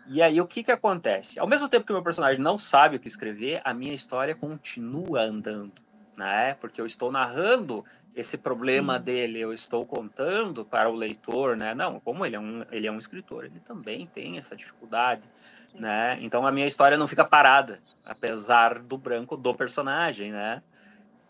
[0.10, 1.38] E aí, o que que acontece?
[1.40, 4.34] Ao mesmo tempo que o meu personagem não sabe o que escrever, a minha história
[4.34, 5.74] continua andando,
[6.18, 6.54] né?
[6.56, 7.84] Porque eu estou narrando
[8.16, 9.04] esse problema Sim.
[9.04, 11.76] dele, eu estou contando para o leitor, né?
[11.76, 15.24] Não, como ele é um, ele é um escritor, ele também tem essa dificuldade,
[15.60, 15.82] Sim.
[15.82, 16.18] né?
[16.22, 20.64] Então, a minha história não fica parada, apesar do branco do personagem, né?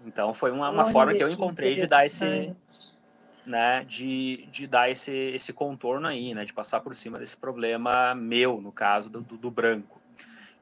[0.06, 2.56] Então, foi uma, uma forma que eu encontrei de dar esse
[3.48, 8.14] né, de, de dar esse, esse contorno aí, né, de passar por cima desse problema
[8.14, 10.02] meu, no caso do, do, do branco.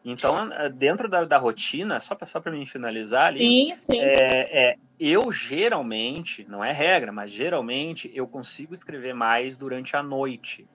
[0.08, 4.00] Então, dentro da, da rotina, só para só mim finalizar ali, sim, sim.
[4.00, 10.04] É, é, eu geralmente, não é regra, mas geralmente eu consigo escrever mais durante a
[10.04, 10.68] noite,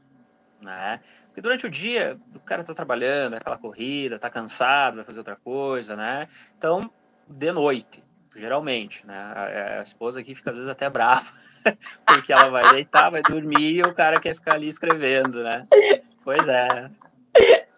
[0.60, 1.00] né?
[1.26, 5.20] Porque durante o dia o cara está trabalhando, é aquela corrida, está cansado, vai fazer
[5.20, 6.26] outra coisa, né?
[6.58, 6.90] Então,
[7.28, 8.02] de noite,
[8.34, 9.14] geralmente, né?
[9.16, 11.30] A, a esposa aqui fica às vezes até brava
[12.06, 15.66] Porque ela vai deitar, vai dormir e o cara quer ficar ali escrevendo, né?
[16.24, 16.90] Pois é.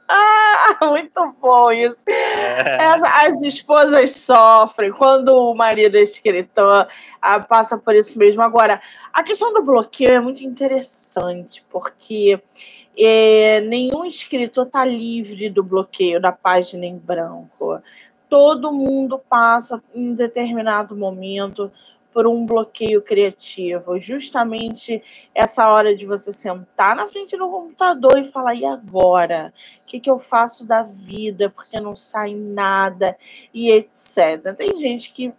[0.09, 2.05] Ah, muito bom isso.
[2.09, 2.85] É.
[2.85, 6.87] As, as, esposas sofrem quando o marido é escritor,
[7.21, 8.43] ah, passa por isso mesmo.
[8.43, 8.81] Agora,
[9.13, 12.39] a questão do bloqueio é muito interessante, porque
[12.99, 17.81] é, nenhum escritor está livre do bloqueio da página em branco.
[18.29, 21.73] Todo mundo passa em determinado momento
[22.13, 25.03] por um bloqueio criativo, justamente
[25.35, 29.53] essa hora de você sentar na frente do computador e falar: e agora?
[29.83, 31.51] O que, que eu faço da vida?
[31.51, 33.17] Porque não sai nada
[33.53, 34.55] e etc.
[34.57, 35.33] Tem gente que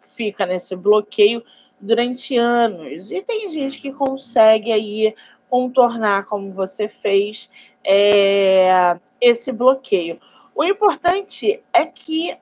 [0.00, 1.42] fica nesse bloqueio
[1.80, 5.14] durante anos e tem gente que consegue aí
[5.48, 7.50] contornar, como você fez,
[7.84, 10.20] é, esse bloqueio.
[10.54, 12.36] O importante é que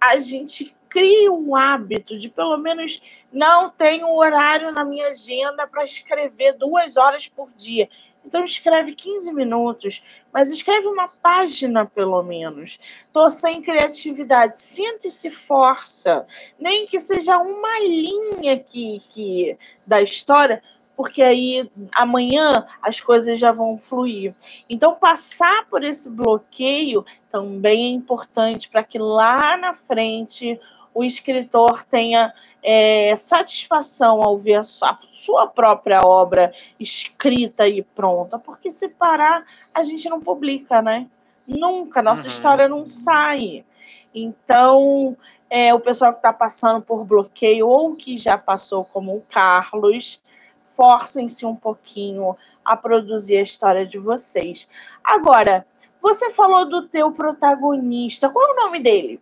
[0.00, 3.00] a gente crie um hábito de pelo menos
[3.32, 7.88] não ter um horário na minha agenda para escrever duas horas por dia.
[8.24, 12.78] Então escreve 15 minutos, mas escreve uma página pelo menos.
[13.12, 16.26] Tô sem criatividade, sinta e se força,
[16.58, 20.62] nem que seja uma linha que, que da história,
[20.94, 24.34] porque aí amanhã as coisas já vão fluir.
[24.68, 30.60] Então, passar por esse bloqueio também é importante para que lá na frente
[30.98, 38.36] o escritor tenha é, satisfação ao ver a sua, sua, própria obra escrita e pronta,
[38.36, 41.06] porque se parar, a gente não publica, né?
[41.46, 42.28] Nunca, nossa uhum.
[42.30, 43.64] história não sai.
[44.12, 45.16] Então,
[45.48, 50.20] é, o pessoal que está passando por bloqueio ou que já passou, como o Carlos,
[50.64, 54.68] forcem-se um pouquinho a produzir a história de vocês.
[55.04, 55.64] Agora,
[56.02, 59.20] você falou do teu protagonista, qual é o nome dele?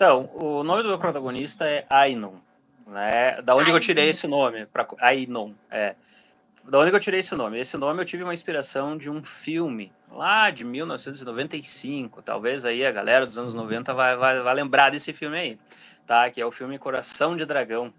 [0.00, 2.32] Então, o nome do meu protagonista é Ainon.
[2.86, 3.42] Né?
[3.42, 3.76] Da onde Ainon.
[3.76, 4.64] eu tirei esse nome?
[4.64, 4.86] Pra...
[4.98, 5.94] Ainon, é.
[6.64, 7.60] Da onde eu tirei esse nome?
[7.60, 12.22] Esse nome eu tive uma inspiração de um filme lá de 1995.
[12.22, 15.58] Talvez aí a galera dos anos 90 vai, vai, vai lembrar desse filme aí,
[16.06, 16.30] tá?
[16.30, 17.92] Que é o filme Coração de Dragão.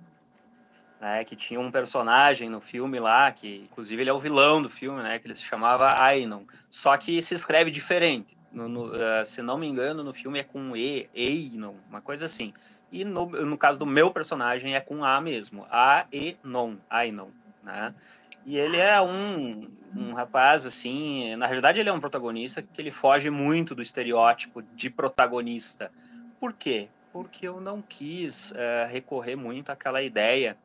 [0.99, 4.69] Né, que tinha um personagem no filme lá, que inclusive ele é o vilão do
[4.69, 8.37] filme, né, que ele se chamava Ainon, só que se escreve diferente.
[8.51, 12.25] No, no, uh, se não me engano, no filme é com E, Einon, uma coisa
[12.25, 12.53] assim.
[12.91, 17.29] E no, no caso do meu personagem é com A mesmo, A, E, Non, Ainon,
[17.63, 17.93] né?
[18.45, 22.91] E ele é um, um rapaz, assim, na realidade ele é um protagonista que ele
[22.91, 25.91] foge muito do estereótipo de protagonista.
[26.39, 26.89] Por quê?
[27.13, 30.57] Porque eu não quis uh, recorrer muito àquela ideia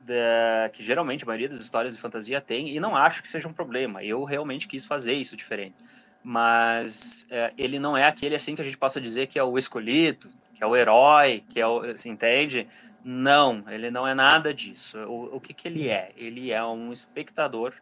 [0.00, 3.46] da, que geralmente a maioria das histórias de fantasia tem, e não acho que seja
[3.48, 4.02] um problema.
[4.02, 5.76] Eu realmente quis fazer isso diferente
[6.22, 9.56] mas é, ele não é aquele assim que a gente possa dizer que é o
[9.56, 12.68] escolhido, que é o herói, que é o, entende?
[13.02, 14.98] Não, ele não é nada disso.
[15.04, 16.12] O, o que, que ele é?
[16.16, 17.74] Ele é um espectador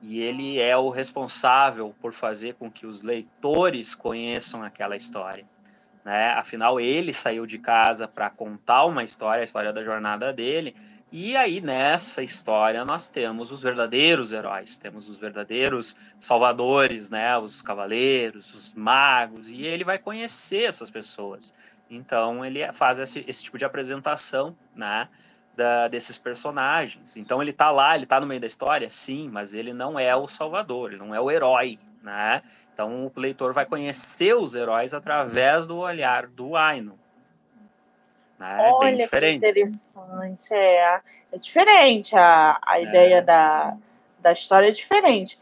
[0.00, 5.44] e ele é o responsável por fazer com que os leitores conheçam aquela história.
[6.04, 6.30] Né?
[6.30, 10.74] Afinal, ele saiu de casa para contar uma história, a história da jornada dele,
[11.12, 17.36] e aí, nessa história, nós temos os verdadeiros heróis, temos os verdadeiros salvadores, né?
[17.36, 21.54] Os cavaleiros, os magos, e ele vai conhecer essas pessoas.
[21.90, 25.08] Então, ele faz esse, esse tipo de apresentação, né?
[25.56, 27.16] da, desses personagens.
[27.16, 30.14] Então ele está lá, ele está no meio da história, sim, mas ele não é
[30.14, 32.42] o salvador, ele não é o herói, né?
[32.72, 36.98] Então o leitor vai conhecer os heróis através do olhar do Aino.
[38.42, 38.56] Né?
[38.58, 39.40] Olha Bem diferente.
[39.40, 41.00] que interessante, é,
[41.30, 42.82] é diferente a, a é.
[42.82, 43.76] ideia da,
[44.18, 45.38] da história é diferente.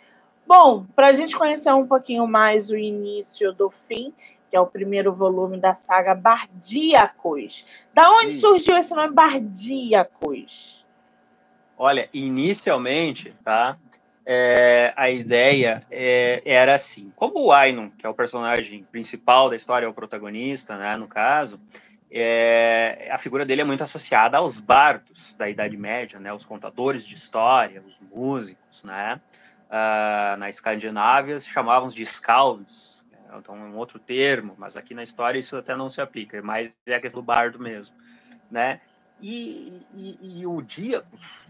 [0.47, 4.13] Bom, para a gente conhecer um pouquinho mais o início do fim,
[4.51, 7.65] que é o primeiro volume da saga Bardíacos.
[7.95, 8.41] Da onde Isso.
[8.43, 10.85] surgiu esse nome Bardíacos?
[11.79, 13.79] Olha, inicialmente, tá?
[14.27, 19.57] É, a ideia é, era assim: como o Ainon, que é o personagem principal da
[19.57, 21.59] história, é o protagonista, né, no caso,
[22.11, 27.07] é, a figura dele é muito associada aos bardos da Idade Média, né, os contadores
[27.07, 29.21] de história, os músicos, né?
[29.69, 33.07] Uh, na Escandinávia se chamavam de skalds,
[33.39, 36.75] então é um outro termo, mas aqui na história isso até não se aplica, mais
[36.87, 37.95] é a questão do bardo mesmo,
[38.51, 38.81] né?
[39.23, 41.05] E, e, e o dia,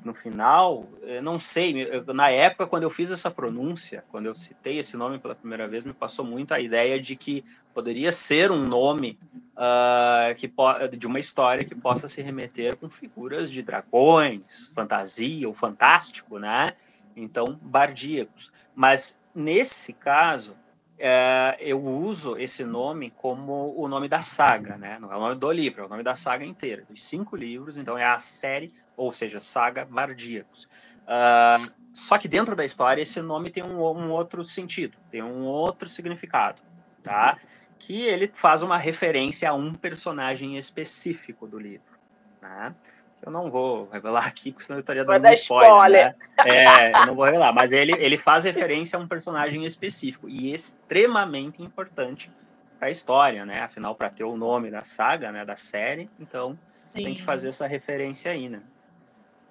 [0.04, 0.88] no final,
[1.22, 5.36] não sei, na época, quando eu fiz essa pronúncia, quando eu citei esse nome pela
[5.36, 9.18] primeira vez, me passou muito a ideia de que poderia ser um nome
[9.56, 10.52] uh, que
[10.96, 16.70] de uma história que possa se remeter com figuras de dragões, fantasia ou fantástico, né?
[17.14, 18.52] Então, bardíacos.
[18.74, 20.56] Mas, nesse caso,
[21.02, 24.98] é, eu uso esse nome como o nome da saga, né?
[25.00, 27.78] Não é o nome do livro, é o nome da saga inteira, dos cinco livros,
[27.78, 30.68] então é a série, ou seja, saga Bardíacos.
[31.04, 35.42] Uh, só que dentro da história esse nome tem um, um, outro sentido, tem um
[35.44, 36.60] outro significado,
[37.02, 37.38] tá?
[37.78, 41.98] Que ele faz uma referência a um personagem específico do livro,
[42.42, 42.74] né?
[43.20, 45.68] Que eu não vou revelar aqui, porque senão eu estaria dando um spoiler.
[45.68, 46.16] spoiler.
[46.38, 46.92] Né?
[46.92, 50.52] É, eu não vou revelar, mas ele, ele faz referência a um personagem específico e
[50.52, 52.32] extremamente importante
[52.78, 53.60] para a história, né?
[53.60, 57.04] Afinal, para ter o nome da saga, né, da série, então Sim.
[57.04, 58.62] tem que fazer essa referência aí, né?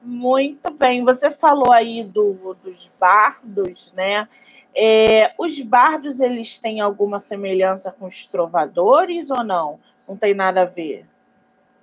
[0.01, 1.03] Muito bem.
[1.03, 4.27] Você falou aí do, dos bardos, né?
[4.73, 9.79] É, os bardos, eles têm alguma semelhança com os trovadores ou não?
[10.07, 11.05] Não tem nada a ver?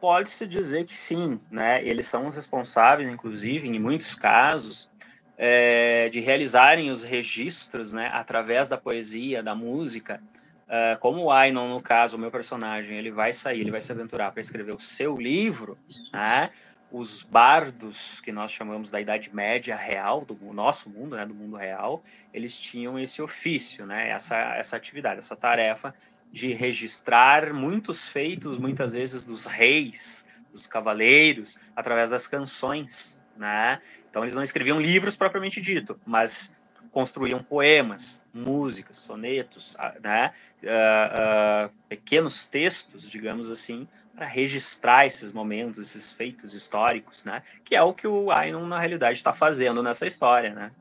[0.01, 1.83] Pode-se dizer que sim, né?
[1.85, 4.91] Eles são os responsáveis, inclusive, em muitos casos,
[5.39, 10.23] é, de realizarem os registros, né, através da poesia, da música.
[10.67, 13.93] Uh, como o Ainon, no caso, o meu personagem, ele vai sair, ele vai se
[13.93, 15.79] aventurar para escrever o seu livro,
[16.13, 16.51] né?
[16.91, 21.57] Os bardos, que nós chamamos da Idade Média real, do nosso mundo, né, do mundo
[21.57, 25.95] real, eles tinham esse ofício, né, essa, essa atividade, essa tarefa
[26.31, 33.81] de registrar muitos feitos, muitas vezes, dos reis, dos cavaleiros, através das canções, né?
[34.09, 36.57] Então eles não escreviam livros propriamente dito, mas
[36.91, 40.33] construíam poemas, músicas, sonetos, né?
[40.63, 47.43] Uh, uh, pequenos textos, digamos assim, para registrar esses momentos, esses feitos históricos, né?
[47.63, 50.73] Que é o que o Ainon, na realidade, está fazendo nessa história, né?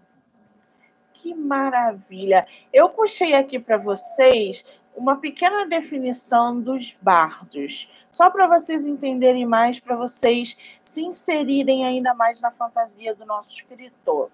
[1.13, 2.47] Que maravilha!
[2.71, 4.63] Eu puxei aqui para vocês
[4.95, 12.13] uma pequena definição dos bardos, só para vocês entenderem mais, para vocês se inserirem ainda
[12.13, 14.29] mais na fantasia do nosso escritor.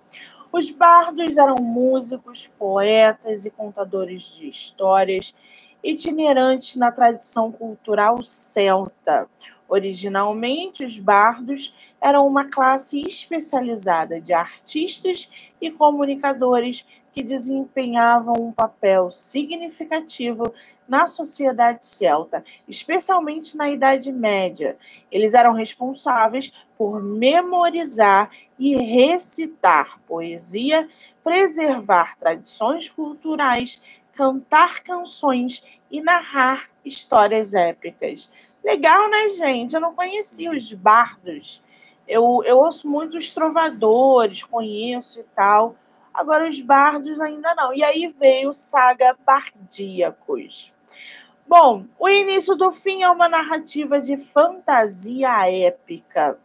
[0.51, 5.33] Os bardos eram músicos, poetas e contadores de histórias
[5.83, 9.27] itinerantes na tradição cultural celta.
[9.67, 19.09] Originalmente, os bardos eram uma classe especializada de artistas e comunicadores que desempenhavam um papel
[19.09, 20.53] significativo
[20.87, 24.77] na sociedade celta, especialmente na Idade Média.
[25.11, 30.87] Eles eram responsáveis por memorizar e recitar poesia,
[31.23, 33.81] preservar tradições culturais,
[34.13, 38.31] cantar canções e narrar histórias épicas.
[38.63, 39.73] Legal, né, gente?
[39.73, 41.63] Eu não conhecia os bardos.
[42.07, 45.75] Eu, eu ouço muito os trovadores, conheço e tal.
[46.13, 47.73] Agora, os bardos ainda não.
[47.73, 50.73] E aí veio Saga Bardíacos.
[51.47, 56.37] Bom, o início do fim é uma narrativa de fantasia épica,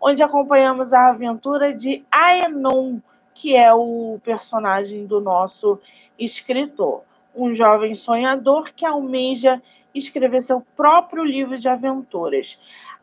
[0.00, 2.98] onde acompanhamos a aventura de Aenon,
[3.34, 5.78] que é o personagem do nosso
[6.18, 7.02] escritor,
[7.34, 9.62] um jovem sonhador que almeja
[9.94, 12.60] escrever seu próprio livro de aventuras.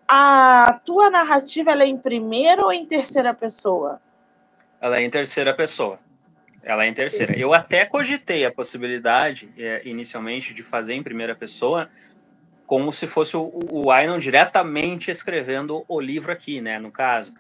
[0.07, 3.99] A tua narrativa é em primeira ou em terceira pessoa?
[4.79, 5.99] Ela é em terceira pessoa.
[6.67, 7.31] Ela é em terceira.
[7.31, 7.41] Isso.
[7.41, 11.89] Eu até cogitei a possibilidade, é, inicialmente, de fazer em primeira pessoa,
[12.65, 17.33] como se fosse o, o Ainon diretamente escrevendo o livro aqui, né, no caso.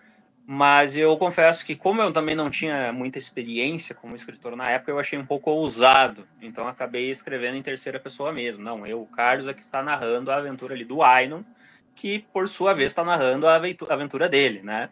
[0.45, 4.93] Mas eu confesso que, como eu também não tinha muita experiência como escritor na época,
[4.93, 6.25] eu achei um pouco ousado.
[6.41, 8.63] Então, acabei escrevendo em terceira pessoa mesmo.
[8.63, 11.43] Não, eu, o Carlos, é que está narrando a aventura ali do Ainon,
[11.93, 13.55] que por sua vez está narrando a
[13.89, 14.87] aventura dele, né?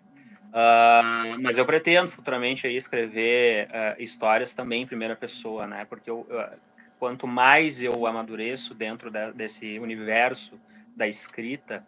[0.56, 5.84] Uh, mas eu pretendo futuramente aí escrever uh, histórias também em primeira pessoa, né?
[5.84, 6.26] Porque eu,
[6.98, 10.58] quanto mais eu amadureço dentro de, desse universo
[10.96, 11.86] da escrita,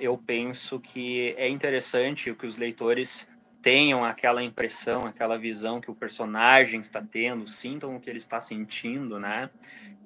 [0.00, 3.30] eu penso que é interessante que os leitores
[3.66, 8.40] tenham aquela impressão, aquela visão que o personagem está tendo, sintam o que ele está
[8.40, 9.50] sentindo, né?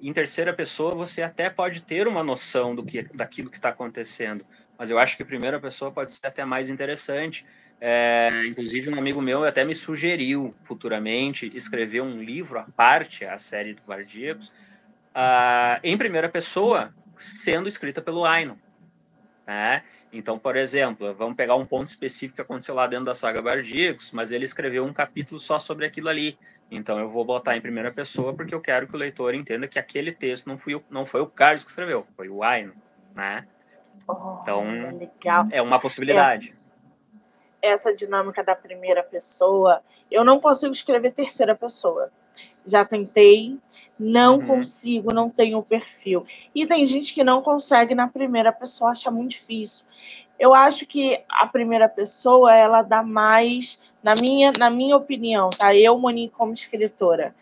[0.00, 4.46] Em terceira pessoa, você até pode ter uma noção do que, daquilo que está acontecendo,
[4.80, 7.44] mas eu acho que primeira pessoa pode ser até mais interessante.
[7.78, 13.36] É, inclusive, um amigo meu até me sugeriu futuramente escrever um livro à parte, a
[13.36, 14.48] série do Guardíacos,
[15.14, 18.58] uh, em primeira pessoa, sendo escrita pelo Aino.
[19.46, 19.82] Né?
[20.10, 24.12] Então, por exemplo, vamos pegar um ponto específico que aconteceu lá dentro da saga Bardicos,
[24.12, 26.38] mas ele escreveu um capítulo só sobre aquilo ali.
[26.70, 29.78] Então, eu vou botar em primeira pessoa porque eu quero que o leitor entenda que
[29.78, 32.72] aquele texto não, fui, não foi o Carlos que escreveu, foi o Aino,
[33.14, 33.46] né?
[34.08, 34.64] Oh, então,
[34.98, 35.46] legal.
[35.50, 36.52] é uma possibilidade.
[37.62, 42.10] Essa, essa dinâmica da primeira pessoa, eu não consigo escrever terceira pessoa.
[42.64, 43.58] Já tentei,
[43.98, 44.46] não uhum.
[44.46, 46.26] consigo, não tenho o perfil.
[46.54, 49.84] E tem gente que não consegue na primeira pessoa, acha muito difícil.
[50.38, 55.74] Eu acho que a primeira pessoa, ela dá mais, na minha, na minha opinião, tá?
[55.74, 57.34] Eu, Monique, como escritora,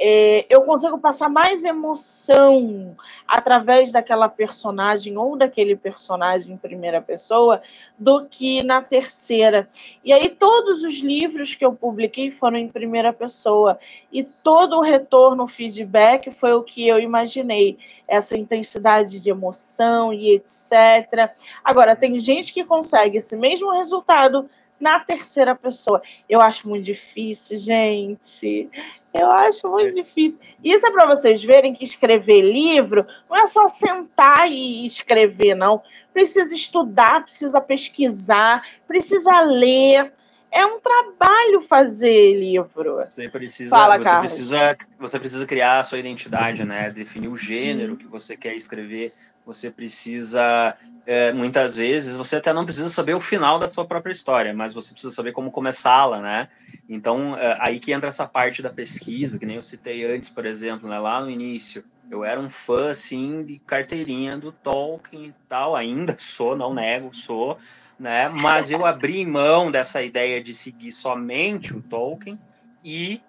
[0.00, 2.96] é, eu consigo passar mais emoção
[3.26, 7.60] através daquela personagem ou daquele personagem em primeira pessoa
[7.98, 9.68] do que na terceira.
[10.04, 13.78] E aí, todos os livros que eu publiquei foram em primeira pessoa,
[14.12, 17.76] e todo o retorno, o feedback foi o que eu imaginei,
[18.06, 21.32] essa intensidade de emoção e etc.
[21.64, 24.48] Agora, tem gente que consegue esse mesmo resultado
[24.80, 26.00] na terceira pessoa.
[26.28, 28.70] Eu acho muito difícil, gente.
[29.18, 30.40] Eu acho muito difícil.
[30.62, 35.82] Isso é para vocês verem que escrever livro não é só sentar e escrever, não.
[36.12, 40.12] Precisa estudar, precisa pesquisar, precisa ler.
[40.50, 42.96] É um trabalho fazer livro.
[42.96, 46.90] Você precisa, Fala, você precisa, você precisa criar a sua identidade, né?
[46.90, 47.96] Definir o gênero hum.
[47.96, 49.12] que você quer escrever.
[49.48, 50.76] Você precisa
[51.06, 54.74] é, muitas vezes você até não precisa saber o final da sua própria história, mas
[54.74, 56.48] você precisa saber como começá-la, né?
[56.86, 60.44] Então, é, aí que entra essa parte da pesquisa, que nem eu citei antes, por
[60.44, 61.82] exemplo, né, lá no início.
[62.10, 67.14] Eu era um fã, assim, de carteirinha do Tolkien e tal, ainda sou, não nego,
[67.16, 67.56] sou,
[67.98, 68.28] né?
[68.28, 72.38] Mas eu abri mão dessa ideia de seguir somente o Tolkien
[72.84, 73.22] e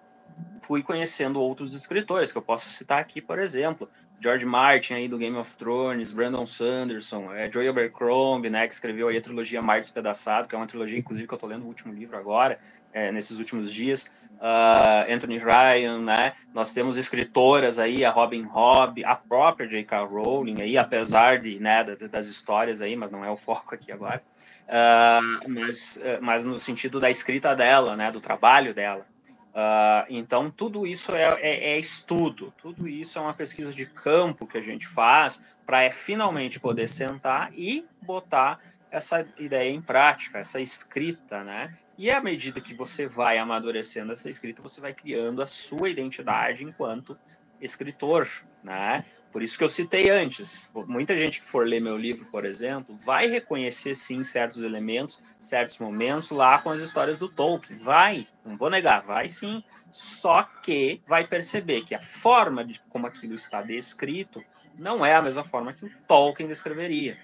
[0.62, 3.88] fui conhecendo outros escritores, que eu posso citar aqui, por exemplo,
[4.20, 9.08] George Martin aí do Game of Thrones, Brandon Sanderson, é, Joey Abercrombie, né, que escreveu
[9.08, 11.66] aí a trilogia Mar Despedaçado, que é uma trilogia, inclusive, que eu estou lendo o
[11.66, 12.58] último livro agora,
[12.92, 14.10] é, nesses últimos dias.
[14.40, 16.32] Uh, Anthony Ryan, né?
[16.54, 20.06] Nós temos escritoras aí, a Robin Hobb, a própria J.K.
[20.06, 24.22] Rowling aí, apesar de, né, das histórias aí, mas não é o foco aqui agora.
[24.66, 29.04] Uh, mas, mas no sentido da escrita dela, né, do trabalho dela.
[29.50, 34.46] Uh, então, tudo isso é, é, é, estudo, tudo isso é uma pesquisa de campo
[34.46, 40.38] que a gente faz para é, finalmente poder sentar e botar essa ideia em prática,
[40.38, 41.76] essa escrita, né?
[41.98, 46.64] E à medida que você vai amadurecendo essa escrita, você vai criando a sua identidade
[46.64, 47.18] enquanto
[47.60, 48.28] escritor,
[48.62, 49.04] né?
[49.32, 50.72] Por isso que eu citei antes.
[50.86, 55.78] Muita gente que for ler meu livro, por exemplo, vai reconhecer sim certos elementos, certos
[55.78, 57.78] momentos lá com as histórias do Tolkien.
[57.78, 59.62] Vai, não vou negar, vai sim.
[59.92, 64.42] Só que vai perceber que a forma de como aquilo está descrito
[64.76, 67.18] não é a mesma forma que o Tolkien descreveria,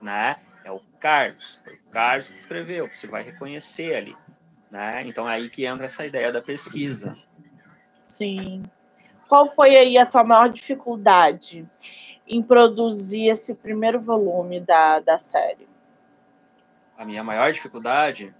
[0.00, 0.36] né?
[0.64, 4.16] É o Carlos, foi o Carlos que escreveu, que você vai reconhecer ali,
[4.70, 5.02] né?
[5.06, 7.16] Então é aí que entra essa ideia da pesquisa.
[8.04, 8.62] Sim.
[9.28, 11.68] Qual foi aí a tua maior dificuldade
[12.26, 15.68] em produzir esse primeiro volume da, da série?
[16.96, 18.34] A minha maior dificuldade,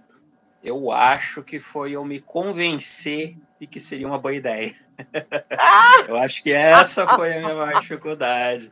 [0.63, 4.75] eu acho que foi eu me convencer de que seria uma boa ideia.
[5.57, 6.05] Ah!
[6.09, 8.71] eu acho que essa foi a minha maior dificuldade.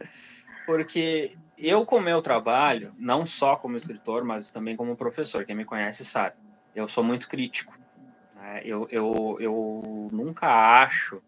[0.66, 5.56] Porque eu, com o meu trabalho, não só como escritor, mas também como professor, quem
[5.56, 6.36] me conhece sabe,
[6.76, 7.78] eu sou muito crítico.
[8.36, 8.62] Né?
[8.66, 10.48] Eu, eu, eu nunca
[10.82, 11.22] acho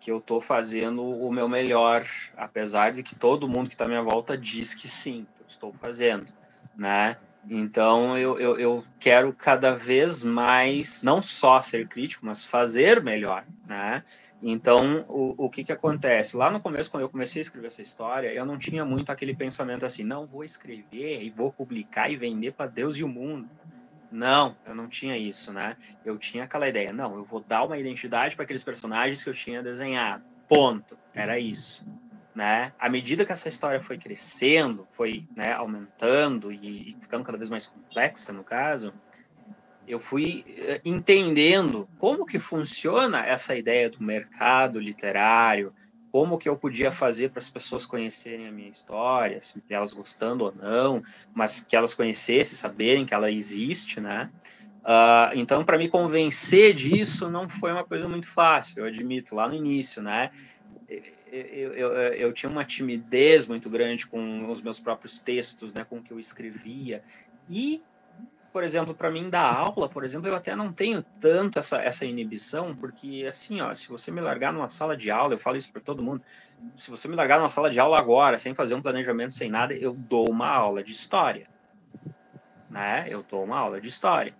[0.00, 3.88] que eu estou fazendo o meu melhor, apesar de que todo mundo que está à
[3.88, 6.26] minha volta diz que sim, que eu estou fazendo,
[6.74, 7.18] né?
[7.48, 13.44] Então eu, eu, eu, quero cada vez mais, não só ser crítico, mas fazer melhor,
[13.66, 14.02] né?
[14.42, 16.34] Então, o, o que que acontece?
[16.34, 19.34] Lá no começo, quando eu comecei a escrever essa história, eu não tinha muito aquele
[19.34, 23.48] pensamento assim, não, vou escrever e vou publicar e vender para Deus e o mundo.
[24.10, 25.76] Não, eu não tinha isso, né?
[26.04, 29.34] Eu tinha aquela ideia, não, eu vou dar uma identidade para aqueles personagens que eu
[29.34, 30.24] tinha desenhado.
[30.48, 30.98] Ponto.
[31.14, 31.86] Era isso.
[32.34, 32.72] né?
[32.78, 37.50] À medida que essa história foi crescendo, foi né, aumentando e, e ficando cada vez
[37.50, 38.92] mais complexa, no caso,
[39.86, 45.74] eu fui eh, entendendo como que funciona essa ideia do mercado literário,
[46.10, 50.44] como que eu podia fazer para as pessoas conhecerem a minha história, se elas gostando
[50.44, 51.02] ou não,
[51.34, 54.30] mas que elas conhecessem, saberem que ela existe, né?
[54.80, 59.46] Uh, então, para me convencer disso, não foi uma coisa muito fácil, eu admito, lá
[59.46, 60.30] no início, né?
[61.30, 65.98] Eu, eu, eu, tinha uma timidez muito grande com os meus próprios textos, né, com
[65.98, 67.04] o que eu escrevia.
[67.48, 67.80] E,
[68.52, 72.04] por exemplo, para mim dar aula, por exemplo, eu até não tenho tanto essa, essa
[72.04, 75.70] inibição, porque assim, ó, se você me largar numa sala de aula, eu falo isso
[75.70, 76.22] para todo mundo,
[76.74, 79.74] se você me largar numa sala de aula agora, sem fazer um planejamento, sem nada,
[79.74, 81.46] eu dou uma aula de história.
[82.68, 83.06] Né?
[83.08, 84.34] Eu dou uma aula de história.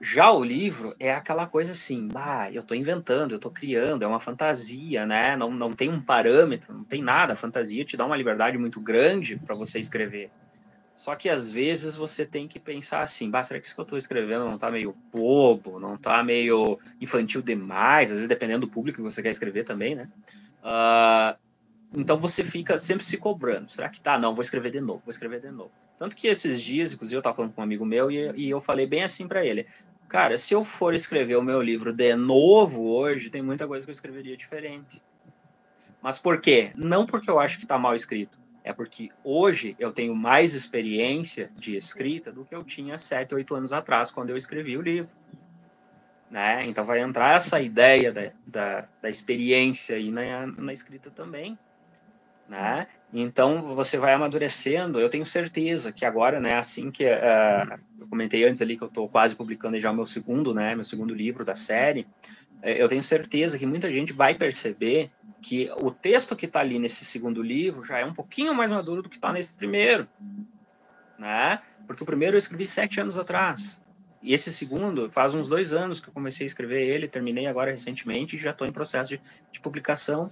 [0.00, 4.06] Já o livro é aquela coisa assim, bah, eu estou inventando, eu estou criando, é
[4.06, 5.36] uma fantasia, né?
[5.36, 7.34] Não, não tem um parâmetro, não tem nada.
[7.34, 10.30] A fantasia te dá uma liberdade muito grande para você escrever.
[11.00, 13.84] Só que às vezes você tem que pensar assim, bah, será que isso que eu
[13.84, 18.10] estou escrevendo não está meio bobo, não está meio infantil demais?
[18.10, 20.10] Às vezes dependendo do público que você quer escrever também, né?
[20.62, 21.38] Uh,
[21.94, 23.72] então você fica sempre se cobrando.
[23.72, 24.18] Será que tá?
[24.18, 25.72] Não, vou escrever de novo, vou escrever de novo.
[25.96, 28.60] Tanto que esses dias, inclusive, eu estava falando com um amigo meu e, e eu
[28.60, 29.66] falei bem assim para ele:
[30.06, 33.90] Cara, se eu for escrever o meu livro de novo hoje, tem muita coisa que
[33.90, 35.02] eu escreveria diferente.
[36.02, 36.72] Mas por quê?
[36.74, 38.38] Não porque eu acho que está mal escrito.
[38.62, 43.54] É porque hoje eu tenho mais experiência de escrita do que eu tinha sete, oito
[43.54, 45.10] anos atrás, quando eu escrevi o livro.
[46.30, 46.66] Né?
[46.66, 51.58] Então vai entrar essa ideia da, da, da experiência aí na, na escrita também.
[52.48, 52.86] Né?
[53.12, 55.00] Então você vai amadurecendo.
[55.00, 58.88] Eu tenho certeza que agora, né, assim que uh, eu comentei antes ali que eu
[58.88, 62.06] estou quase publicando já o meu segundo, né, meu segundo livro da série,
[62.62, 67.04] eu tenho certeza que muita gente vai perceber que o texto que está ali nesse
[67.04, 70.06] segundo livro já é um pouquinho mais maduro do que está nesse primeiro,
[71.18, 71.60] né?
[71.86, 73.80] Porque o primeiro eu escrevi sete anos atrás.
[74.22, 77.70] E esse segundo, faz uns dois anos que eu comecei a escrever ele, terminei agora
[77.70, 80.30] recentemente e já estou em processo de, de publicação,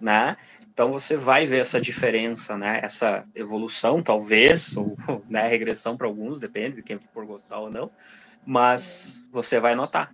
[0.00, 0.36] né?
[0.72, 2.80] Então você vai ver essa diferença, né?
[2.82, 4.96] Essa evolução, talvez, ou
[5.28, 7.90] né, regressão para alguns, depende de quem for gostar ou não,
[8.44, 10.12] mas você vai notar.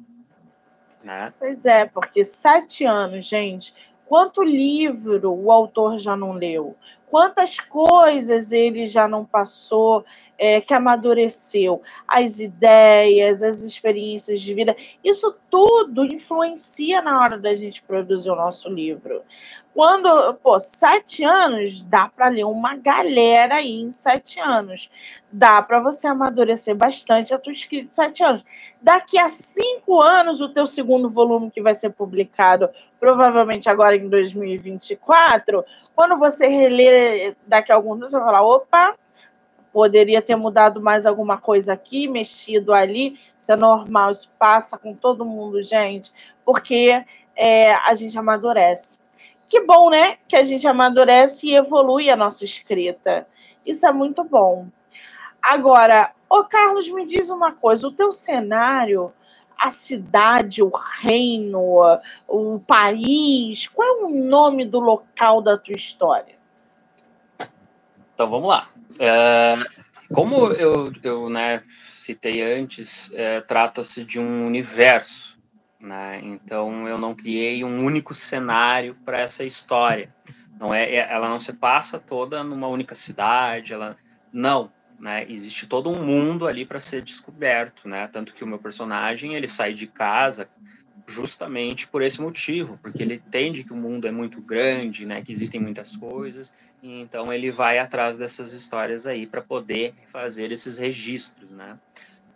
[1.02, 1.32] Né?
[1.38, 3.74] Pois é, porque sete anos, gente.
[4.06, 6.76] Quanto livro o autor já não leu?
[7.12, 10.04] Quantas coisas ele já não passou
[10.38, 11.80] é, que amadureceu?
[12.06, 18.36] As ideias, as experiências de vida, isso tudo influencia na hora da gente produzir o
[18.36, 19.22] nosso livro.
[19.74, 24.90] Quando, pô, sete anos, dá para ler uma galera aí em sete anos.
[25.30, 28.44] Dá para você amadurecer bastante a tua escrita em sete anos.
[28.82, 32.68] Daqui a cinco anos, o teu segundo volume que vai ser publicado,
[32.98, 35.64] provavelmente agora em 2024,
[35.94, 38.96] quando você reler daqui a alguns anos, você vai falar, opa,
[39.72, 43.18] poderia ter mudado mais alguma coisa aqui, mexido ali.
[43.38, 46.12] Isso é normal, isso passa com todo mundo, gente,
[46.44, 47.04] porque
[47.36, 49.02] é, a gente amadurece
[49.52, 50.16] que bom, né?
[50.26, 53.26] Que a gente amadurece e evolui a nossa escrita.
[53.66, 54.68] Isso é muito bom.
[55.42, 59.12] Agora, ô Carlos, me diz uma coisa: o teu cenário,
[59.58, 60.70] a cidade, o
[61.00, 61.80] reino,
[62.28, 66.36] o país, qual é o nome do local da tua história?
[68.14, 68.68] Então vamos lá.
[68.98, 69.56] É,
[70.14, 75.32] como eu, eu né, citei antes, é, trata-se de um universo
[75.82, 76.20] né?
[76.22, 80.14] Então eu não criei um único cenário para essa história.
[80.58, 83.96] Não é, é, ela não se passa toda numa única cidade, ela
[84.32, 84.70] não,
[85.02, 85.26] né?
[85.28, 88.06] Existe todo um mundo ali para ser descoberto, né?
[88.06, 90.48] Tanto que o meu personagem ele sai de casa
[91.08, 95.20] justamente por esse motivo, porque ele entende que o mundo é muito grande, né?
[95.20, 100.52] Que existem muitas coisas, e então ele vai atrás dessas histórias aí para poder fazer
[100.52, 101.76] esses registros, né?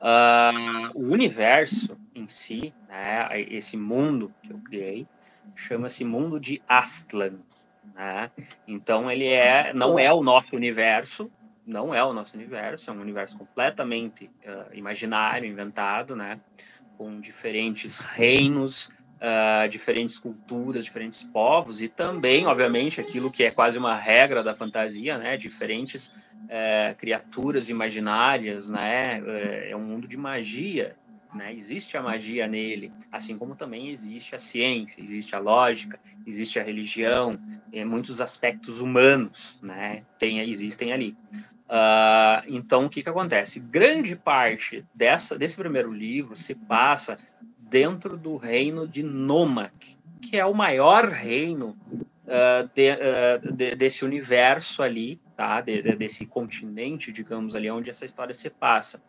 [0.00, 5.06] Uh, o universo em si, né, esse mundo que eu criei,
[5.54, 7.38] chama-se mundo de Astlan.
[7.94, 8.30] Né?
[8.66, 11.30] Então ele é, não é o nosso universo,
[11.66, 16.40] não é o nosso universo, é um universo completamente uh, imaginário, inventado, né?
[16.96, 23.78] com diferentes reinos, uh, diferentes culturas, diferentes povos e também, obviamente, aquilo que é quase
[23.78, 25.36] uma regra da fantasia, né?
[25.36, 29.20] Diferentes uh, criaturas imaginárias, né?
[29.20, 30.96] Uh, é um mundo de magia,
[31.34, 31.52] né?
[31.52, 36.62] Existe a magia nele, assim como também existe a ciência, existe a lógica, existe a
[36.62, 37.38] religião,
[37.72, 40.02] e muitos aspectos humanos, né?
[40.18, 41.16] Tem, existem ali.
[41.68, 43.58] Uh, então, o que, que acontece?
[43.60, 47.18] Grande parte dessa, desse primeiro livro se passa
[47.58, 54.04] dentro do reino de Nomak, que é o maior reino uh, de, uh, de, desse
[54.04, 55.60] universo ali, tá?
[55.60, 59.02] De, desse continente, digamos ali, onde essa história se passa.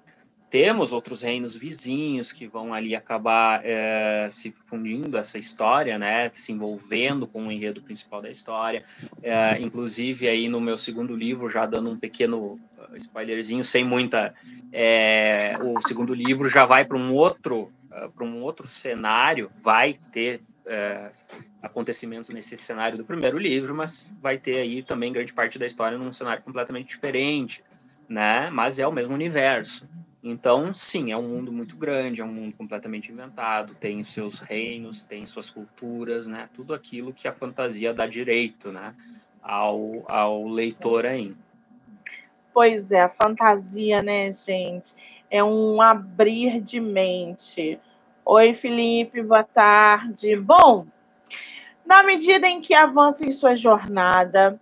[0.49, 6.29] Temos outros reinos vizinhos que vão ali acabar é, se fundindo essa história, né?
[6.33, 8.83] Se envolvendo com o enredo principal da história.
[9.21, 12.59] É, inclusive aí no meu segundo livro, já dando um pequeno
[12.95, 14.33] spoilerzinho, sem muita,
[14.71, 17.71] é, o segundo livro já vai para um outro
[18.15, 21.09] para um outro cenário, vai ter é,
[21.61, 25.97] acontecimentos nesse cenário do primeiro livro, mas vai ter aí também grande parte da história
[25.97, 27.63] num cenário completamente diferente,
[28.07, 28.49] né?
[28.51, 29.87] Mas é o mesmo universo.
[30.23, 35.03] Então, sim, é um mundo muito grande, é um mundo completamente inventado, tem seus reinos,
[35.03, 36.49] tem suas culturas, né?
[36.53, 38.95] Tudo aquilo que a fantasia dá direito, né?
[39.41, 41.35] Ao, ao leitor aí.
[42.53, 44.95] Pois é, a fantasia, né, gente?
[45.29, 47.79] É um abrir de mente
[48.29, 50.37] Oi, Felipe, boa tarde.
[50.37, 50.85] Bom,
[51.85, 54.59] na medida em que avança em sua jornada,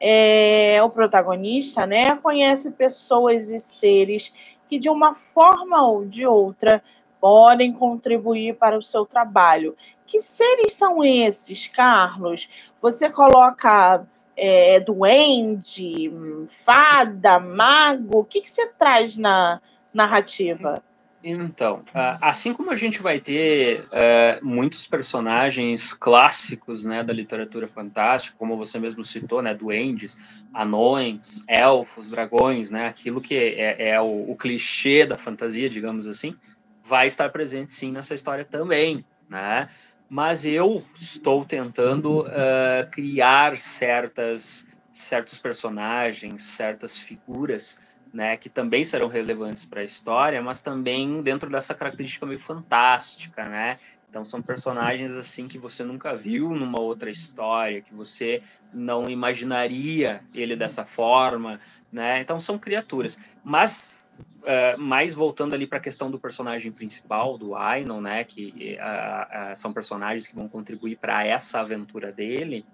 [0.00, 4.32] é, o protagonista né, conhece pessoas e seres
[4.68, 6.82] que, de uma forma ou de outra,
[7.20, 9.76] podem contribuir para o seu trabalho.
[10.06, 12.48] Que seres são esses, Carlos?
[12.80, 14.06] Você coloca
[14.36, 16.12] é, duende,
[16.46, 18.20] fada, mago?
[18.20, 19.60] O que, que você traz na
[19.92, 20.82] narrativa?
[21.22, 21.82] Então,
[22.20, 28.56] assim como a gente vai ter uh, muitos personagens clássicos né, da literatura fantástica, como
[28.56, 30.16] você mesmo citou, né, duendes,
[30.54, 36.36] anões, elfos, dragões, né, aquilo que é, é o, o, clichê da fantasia, digamos assim,
[36.84, 39.68] vai estar presente sim nessa história também, né?
[40.08, 47.78] Mas eu estou tentando uh, criar certas, certos personagens, certas figuras
[48.12, 53.44] né, que também serão relevantes para a história, mas também dentro dessa característica meio fantástica,
[53.48, 53.78] né?
[54.08, 58.42] Então são personagens assim que você nunca viu numa outra história, que você
[58.72, 61.60] não imaginaria ele dessa forma,
[61.92, 62.20] né?
[62.20, 63.20] Então são criaturas.
[63.44, 68.24] Mas uh, mais voltando ali para a questão do personagem principal, do Ainon, né?
[68.24, 72.64] Que uh, uh, são personagens que vão contribuir para essa aventura dele.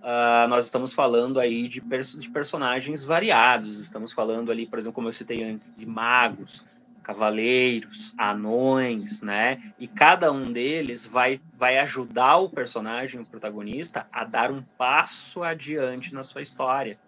[0.00, 3.78] Uh, nós estamos falando aí de, pers de, personagens variados.
[3.78, 6.64] Estamos falando ali, por exemplo, como eu citei antes, de magos,
[7.02, 9.74] cavaleiros, anões, né?
[9.78, 15.42] E cada um deles vai, vai ajudar o personagem, o protagonista, a dar um passo
[15.42, 16.98] adiante na sua história,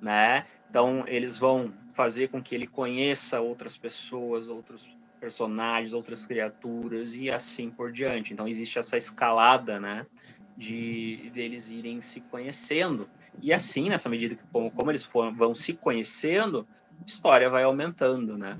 [0.00, 0.44] né?
[0.68, 4.90] Então, eles vão fazer com que ele conheça outras pessoas, outros
[5.20, 8.32] personagens, outras criaturas e assim por diante.
[8.32, 10.04] Então, existe essa escalada, né?
[10.62, 13.08] De deles irem se conhecendo.
[13.40, 16.66] E assim, nessa medida que como, como eles for, vão se conhecendo,
[17.00, 18.56] a história vai aumentando, né?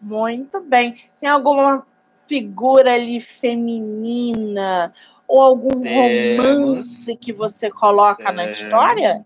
[0.00, 0.96] Muito bem.
[1.20, 1.86] Tem alguma
[2.26, 4.92] figura ali feminina
[5.28, 9.24] ou algum temos, romance que você coloca na história?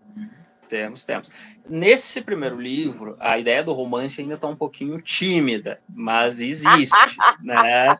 [0.67, 1.31] Temos, temos.
[1.67, 7.97] Nesse primeiro livro, a ideia do romance ainda está um pouquinho tímida, mas existe, né?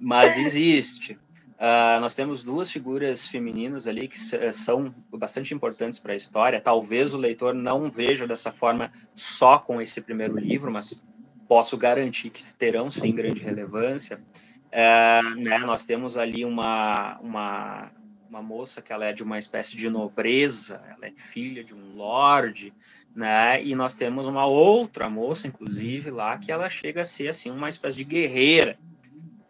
[0.00, 1.18] Mas existe.
[1.60, 6.58] Uh, nós temos duas figuras femininas ali que são bastante importantes para a história.
[6.58, 11.04] Talvez o leitor não veja dessa forma só com esse primeiro livro, mas
[11.46, 14.22] posso garantir que terão sim grande relevância.
[14.68, 17.90] Uh, né, nós temos ali uma, uma,
[18.30, 21.94] uma moça que ela é de uma espécie de nobreza, ela é filha de um
[21.94, 22.72] lord,
[23.14, 23.62] né?
[23.62, 27.68] E nós temos uma outra moça, inclusive, lá que ela chega a ser assim uma
[27.68, 28.78] espécie de guerreira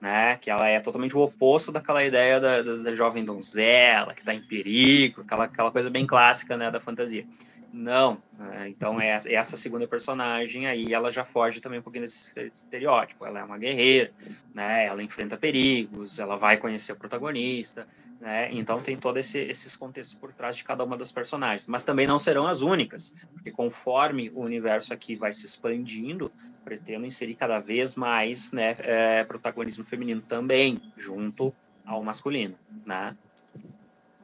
[0.01, 0.37] né?
[0.37, 4.35] Que ela é totalmente o oposto daquela ideia da, da, da jovem donzela que está
[4.35, 7.27] em perigo, aquela, aquela coisa bem clássica, né, da fantasia.
[7.73, 8.69] Não, né?
[8.69, 13.25] então é essa segunda personagem aí, ela já foge também um pouquinho desse estereótipo.
[13.25, 14.11] Ela é uma guerreira,
[14.53, 14.87] né?
[14.87, 17.87] Ela enfrenta perigos, ela vai conhecer o protagonista,
[18.21, 18.49] né?
[18.53, 22.09] Então tem todos esse, esses contextos por trás de cada uma das personagens, mas também
[22.09, 26.33] não serão as únicas, porque conforme o universo aqui vai se expandindo,
[26.65, 31.55] pretendo inserir cada vez mais, né, é, protagonismo feminino também, junto
[31.85, 32.57] ao masculino,
[32.87, 33.17] né?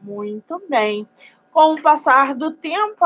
[0.02, 1.06] Muito bem.
[1.50, 3.04] Com o passar do tempo,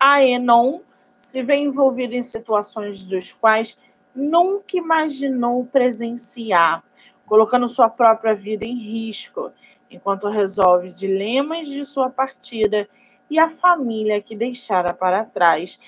[0.00, 0.80] a Enon
[1.16, 3.78] se vê envolvida em situações dos quais
[4.14, 6.82] nunca imaginou presenciar,
[7.26, 9.52] colocando sua própria vida em risco
[9.90, 12.88] enquanto resolve dilemas de sua partida
[13.30, 15.78] e a família que deixara para trás.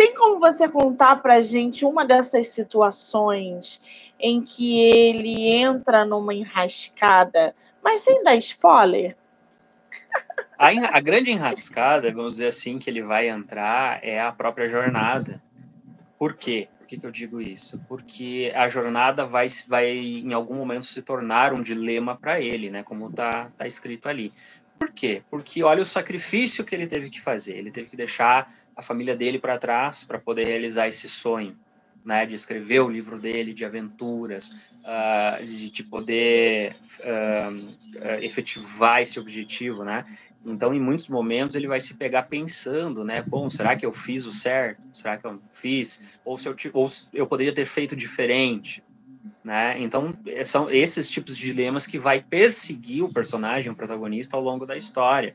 [0.00, 3.82] Tem como você contar para a gente uma dessas situações
[4.18, 9.14] em que ele entra numa enrascada, mas sem dar spoiler?
[10.58, 15.42] A, a grande enrascada, vamos dizer assim, que ele vai entrar é a própria jornada.
[16.18, 16.68] Por quê?
[16.90, 17.80] que, que eu digo isso?
[17.86, 22.82] Porque a jornada vai, vai em algum momento se tornar um dilema para ele, né?
[22.82, 24.32] Como está tá escrito ali.
[24.76, 25.22] Por quê?
[25.30, 27.56] Porque olha o sacrifício que ele teve que fazer.
[27.56, 31.56] Ele teve que deixar a família dele para trás para poder realizar esse sonho,
[32.04, 32.26] né?
[32.26, 39.84] De escrever o livro dele de aventuras, uh, de, de, poder uh, efetivar esse objetivo,
[39.84, 40.04] né?
[40.44, 43.22] Então, em muitos momentos, ele vai se pegar pensando, né?
[43.22, 44.80] Bom, será que eu fiz o certo?
[44.92, 46.02] Será que eu fiz?
[46.24, 48.82] Ou, se eu, ou eu poderia ter feito diferente?
[49.42, 49.80] Né?
[49.80, 50.14] Então,
[50.44, 54.76] são esses tipos de dilemas que vai perseguir o personagem, o protagonista, ao longo da
[54.76, 55.34] história.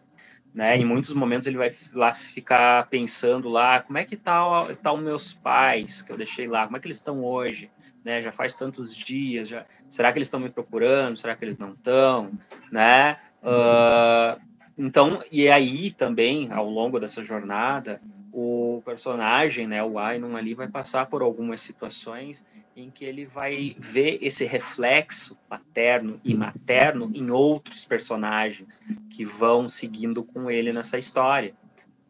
[0.53, 0.78] Né?
[0.78, 4.41] Em muitos momentos ele vai lá ficar pensando lá, como é que tá,
[4.82, 7.70] tá os meus pais que eu deixei lá, como é que eles estão hoje?
[8.06, 8.22] Né?
[8.22, 9.66] Já faz tantos dias, já...
[9.89, 11.18] será que eles estão me procurando?
[11.18, 12.32] Será que eles não estão?
[12.72, 13.18] Né?
[13.41, 14.39] Uh,
[14.78, 17.99] então, e aí também, ao longo dessa jornada,
[18.32, 22.45] o personagem, né, o Ainon ali, vai passar por algumas situações
[22.76, 29.69] em que ele vai ver esse reflexo paterno e materno em outros personagens que vão
[29.69, 31.55] seguindo com ele nessa história.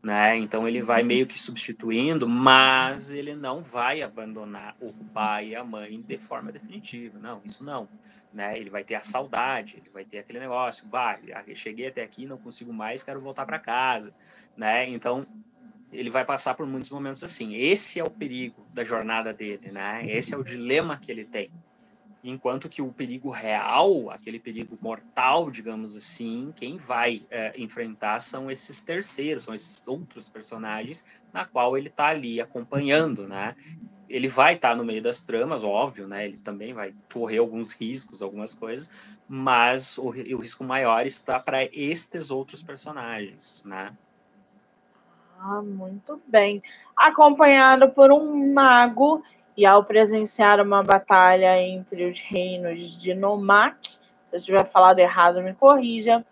[0.02, 0.38] Né?
[0.38, 5.64] Então ele vai meio que substituindo, mas ele não vai abandonar o pai e a
[5.64, 7.18] mãe de forma definitiva.
[7.20, 7.88] Não, isso não.
[8.34, 8.60] Né?
[8.60, 11.18] Ele vai ter a saudade, ele vai ter aquele negócio, bah,
[11.56, 14.14] cheguei até aqui, não consigo mais, quero voltar para casa,
[14.58, 14.88] né?
[14.90, 15.26] Então
[15.96, 17.56] ele vai passar por muitos momentos assim.
[17.56, 20.06] Esse é o perigo da jornada dele, né?
[20.08, 21.50] Esse é o dilema que ele tem.
[22.24, 28.50] Enquanto que o perigo real, aquele perigo mortal, digamos assim, quem vai é, enfrentar são
[28.50, 33.56] esses terceiros, são esses outros personagens na qual ele está ali acompanhando, né?
[34.10, 36.26] Ele vai estar tá no meio das tramas, óbvio, né?
[36.26, 38.90] Ele também vai correr alguns riscos, algumas coisas,
[39.28, 43.96] mas o, o risco maior está para estes outros personagens, né?
[45.48, 46.64] Ah, muito bem.
[46.98, 49.22] Acompanhado por um mago,
[49.56, 55.44] e ao presenciar uma batalha entre os reinos de Nomak, se eu tiver falado errado,
[55.44, 56.26] me corrija,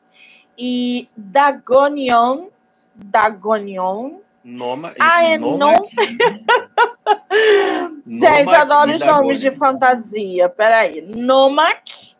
[0.57, 2.47] e Dagonion,
[2.95, 5.73] Dagonion, Noma, isso, Aenon.
[8.07, 10.49] Gente, adoro os nomes de fantasia.
[10.49, 11.01] Peraí.
[11.01, 12.15] Nomak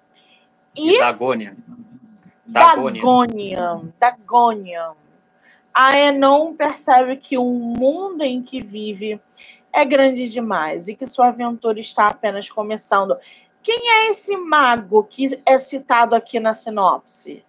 [0.75, 1.55] e, e Dagonian.
[3.99, 4.93] Dagonian.
[5.73, 9.19] A Enon percebe que o mundo em que vive
[9.73, 13.17] é grande demais e que sua aventura está apenas começando.
[13.63, 17.43] Quem é esse mago que é citado aqui na sinopse?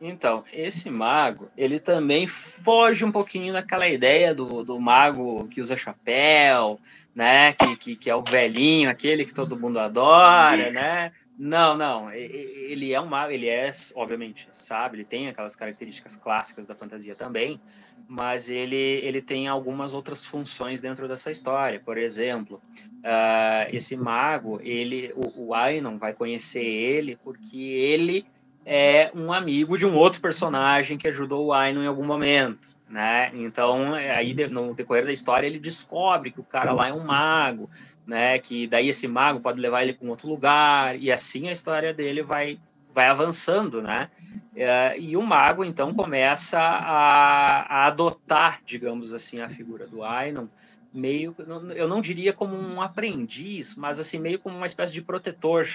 [0.00, 5.76] Então, esse mago, ele também foge um pouquinho daquela ideia do, do mago que usa
[5.76, 6.80] chapéu,
[7.14, 7.52] né?
[7.52, 11.12] Que, que, que é o velhinho, aquele que todo mundo adora, né?
[11.38, 12.10] Não, não.
[12.10, 17.14] Ele é um mago, ele é, obviamente, sabe, ele tem aquelas características clássicas da fantasia
[17.14, 17.60] também,
[18.08, 21.78] mas ele, ele tem algumas outras funções dentro dessa história.
[21.78, 28.26] Por exemplo, uh, esse mago, ele, o, o Ainon vai conhecer ele porque ele
[28.66, 33.30] é um amigo de um outro personagem que ajudou o Ainon em algum momento né?
[33.34, 37.68] Então, aí no decorrer da história ele descobre que o cara lá é um mago,
[38.08, 38.38] né?
[38.38, 41.92] Que daí esse mago pode levar ele para um outro lugar e assim a história
[41.92, 42.58] dele vai
[42.92, 44.10] vai avançando, né?
[44.56, 50.48] É, e o mago então começa a, a, adotar, digamos assim, a figura do Ainon
[50.92, 51.36] meio,
[51.76, 55.68] eu não diria como um aprendiz, mas assim meio como uma espécie de protetor,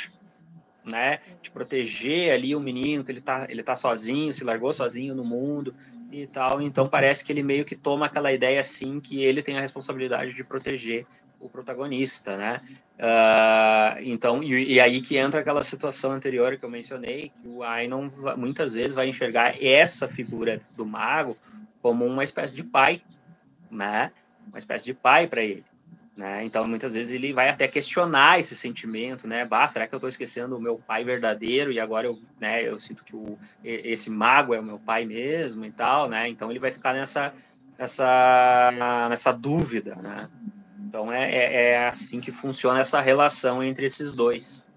[0.84, 1.20] né?
[1.40, 5.24] De proteger ali o menino que ele tá ele tá sozinho, se largou sozinho no
[5.24, 5.74] mundo
[6.12, 6.60] e tal.
[6.62, 10.34] Então parece que ele meio que toma aquela ideia assim que ele tem a responsabilidade
[10.34, 11.06] de proteger
[11.44, 12.62] o protagonista, né?
[12.98, 17.64] Uh, então, e, e, aí que entra aquela situação anterior que eu mencionei, que o
[17.64, 21.38] Ainon muitas vezes vai enxergar essa figura do mago
[21.82, 23.02] como uma espécie de pai,
[23.70, 24.12] né?
[24.48, 25.66] Uma espécie de pai para ele.
[26.16, 26.46] Né?
[26.46, 29.44] Então, muitas vezes ele vai até questionar esse sentimento, né?
[29.46, 32.78] Bah, será que eu estou esquecendo o meu pai verdadeiro e agora eu, né, eu
[32.78, 36.30] sinto que o, esse mago é o meu pai mesmo e tal, né?
[36.30, 37.34] Então, ele vai ficar nessa,
[37.80, 40.30] nessa, nessa dúvida, né?
[40.94, 44.68] Então, é, é, é assim que funciona essa relação entre esses dois.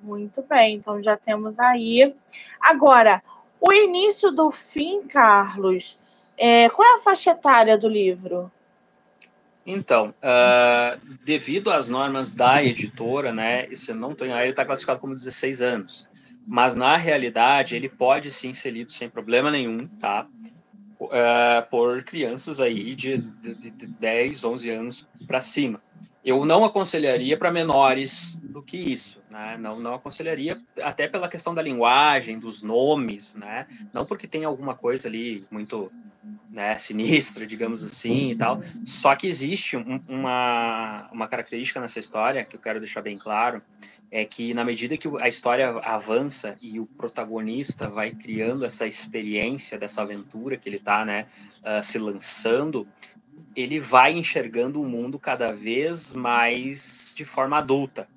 [0.00, 2.14] Muito bem, então já temos aí.
[2.60, 3.20] Agora,
[3.60, 5.98] o início do fim, Carlos,
[6.36, 8.52] é, qual é a faixa etária do livro?
[9.66, 15.12] Então, uh, devido às normas da editora, né, se não tem, ele está classificado como
[15.12, 16.08] 16 anos,
[16.46, 20.24] mas na realidade ele pode sim ser lido sem problema nenhum, tá?
[21.00, 25.80] Uh, por crianças aí de, de, de 10, 11 anos para cima.
[26.24, 29.56] Eu não aconselharia para menores do que isso, né?
[29.56, 33.66] Não, não aconselharia, até pela questão da linguagem, dos nomes, né?
[33.92, 35.90] Não porque tem alguma coisa ali muito
[36.50, 38.60] né, sinistra, digamos assim, e tal.
[38.84, 43.62] Só que existe um, uma, uma característica nessa história que eu quero deixar bem claro,
[44.10, 49.78] é que na medida que a história avança e o protagonista vai criando essa experiência
[49.78, 51.26] dessa aventura que ele está né,
[51.62, 52.88] uh, se lançando,
[53.54, 58.08] ele vai enxergando o mundo cada vez mais de forma adulta,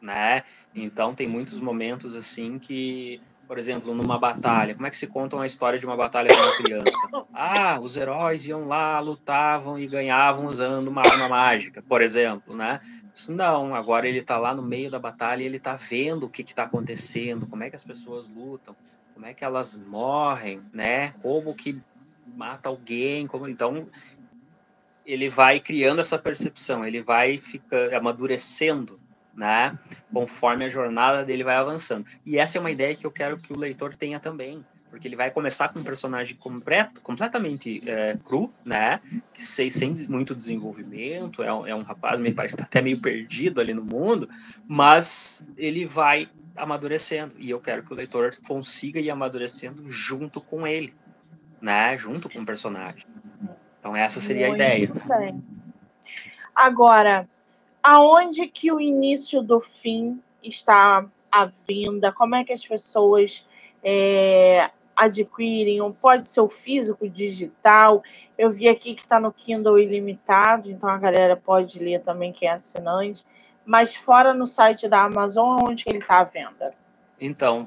[0.00, 0.42] né?
[0.74, 5.36] Então tem muitos momentos assim que, por exemplo, numa batalha, como é que se conta
[5.36, 6.90] uma história de uma batalha com uma criança?
[7.32, 12.80] Ah, os heróis iam lá, lutavam e ganhavam usando uma arma mágica, por exemplo, né?
[13.28, 16.42] Não, agora ele está lá no meio da batalha e ele está vendo o que
[16.42, 18.74] está acontecendo, como é que as pessoas lutam,
[19.14, 21.14] como é que elas morrem, né?
[21.22, 21.80] Como que
[22.36, 23.88] mata alguém, como então
[25.06, 28.98] ele vai criando essa percepção, ele vai ficando amadurecendo,
[29.34, 29.78] né?
[30.12, 32.06] Conforme a jornada dele vai avançando.
[32.24, 34.64] E essa é uma ideia que eu quero que o leitor tenha também,
[34.94, 39.00] porque ele vai começar com um personagem completo, completamente é, cru, né?
[39.32, 42.80] Que sem, sem muito desenvolvimento, é um, é um rapaz, me parece que tá até
[42.80, 44.28] meio perdido ali no mundo,
[44.68, 50.64] mas ele vai amadurecendo e eu quero que o leitor consiga ir amadurecendo junto com
[50.64, 50.94] ele,
[51.60, 51.98] né?
[51.98, 53.04] Junto com o personagem.
[53.80, 54.92] Então essa seria Muito a ideia.
[55.18, 55.44] Bem.
[56.54, 57.28] Agora,
[57.82, 62.12] aonde que o início do fim está à venda?
[62.12, 63.44] Como é que as pessoas
[63.82, 65.80] é, adquirem?
[66.00, 68.02] Pode ser o físico, digital.
[68.36, 72.48] Eu vi aqui que está no Kindle ilimitado, então a galera pode ler também quem
[72.48, 73.24] é assinante.
[73.64, 76.74] Mas fora no site da Amazon, onde ele está à venda?
[77.20, 77.66] Então,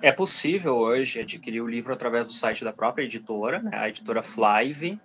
[0.00, 4.22] é possível hoje adquirir o livro através do site da própria editora, né, a editora
[4.22, 4.98] Flive,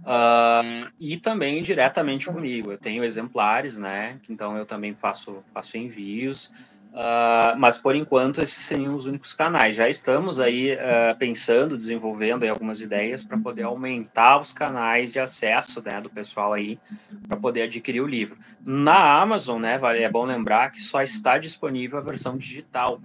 [0.00, 2.72] Uh, e também diretamente comigo.
[2.72, 4.18] Eu tenho exemplares, né?
[4.28, 6.52] Então eu também faço, faço envios.
[6.90, 9.76] Uh, mas por enquanto esses seriam os únicos canais.
[9.76, 15.80] Já estamos aí uh, pensando, desenvolvendo algumas ideias para poder aumentar os canais de acesso
[15.82, 16.80] né, do pessoal aí
[17.28, 18.38] para poder adquirir o livro.
[18.64, 23.00] Na Amazon, né, vale, é bom lembrar que só está disponível a versão digital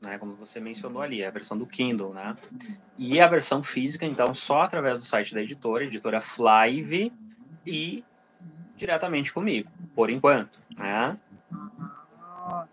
[0.00, 2.36] né, como você mencionou ali, a versão do Kindle, né?
[2.98, 7.10] E a versão física, então, só através do site da editora, editora Flive,
[7.66, 8.04] e
[8.76, 11.16] diretamente comigo, por enquanto, né?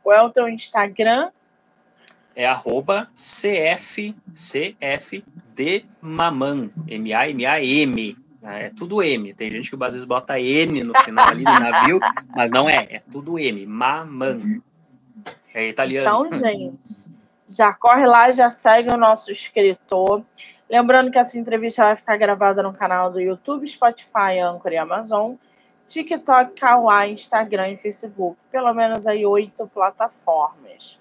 [0.04, 1.32] Qual é o teu Instagram?
[2.36, 4.14] É arroba cfcfdmaman,
[6.88, 8.66] M-A-M-A-M, né?
[8.66, 9.34] é tudo M.
[9.34, 12.00] Tem gente que às vezes bota N no final ali do navio,
[12.36, 14.62] mas não é, é tudo M, Maman.
[15.54, 16.28] É italiano.
[16.28, 17.12] Então, gente,
[17.48, 20.24] já corre lá, já segue o nosso escritor.
[20.70, 25.34] Lembrando que essa entrevista vai ficar gravada no canal do YouTube, Spotify, Anchor e Amazon,
[25.92, 28.38] TikTok, Kawaii, Instagram e Facebook.
[28.52, 31.00] Pelo menos aí oito plataformas.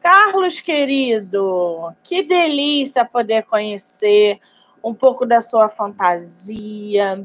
[0.00, 4.40] Carlos, querido, que delícia poder conhecer
[4.82, 7.24] um pouco da sua fantasia,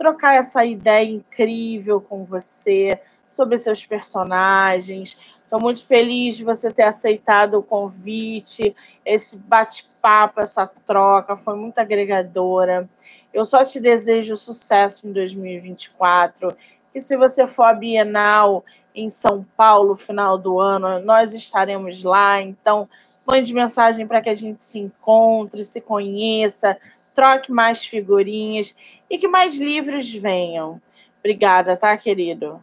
[0.00, 5.16] trocar essa ideia incrível com você sobre seus personagens,
[5.50, 8.72] Estou muito feliz de você ter aceitado o convite,
[9.04, 12.88] esse bate-papo, essa troca, foi muito agregadora.
[13.34, 16.56] Eu só te desejo sucesso em 2024.
[16.92, 22.40] Que se você for à Bienal em São Paulo, final do ano, nós estaremos lá.
[22.40, 22.88] Então,
[23.26, 26.78] mande mensagem para que a gente se encontre, se conheça,
[27.12, 28.72] troque mais figurinhas
[29.10, 30.80] e que mais livros venham.
[31.18, 32.60] Obrigada, tá, querido?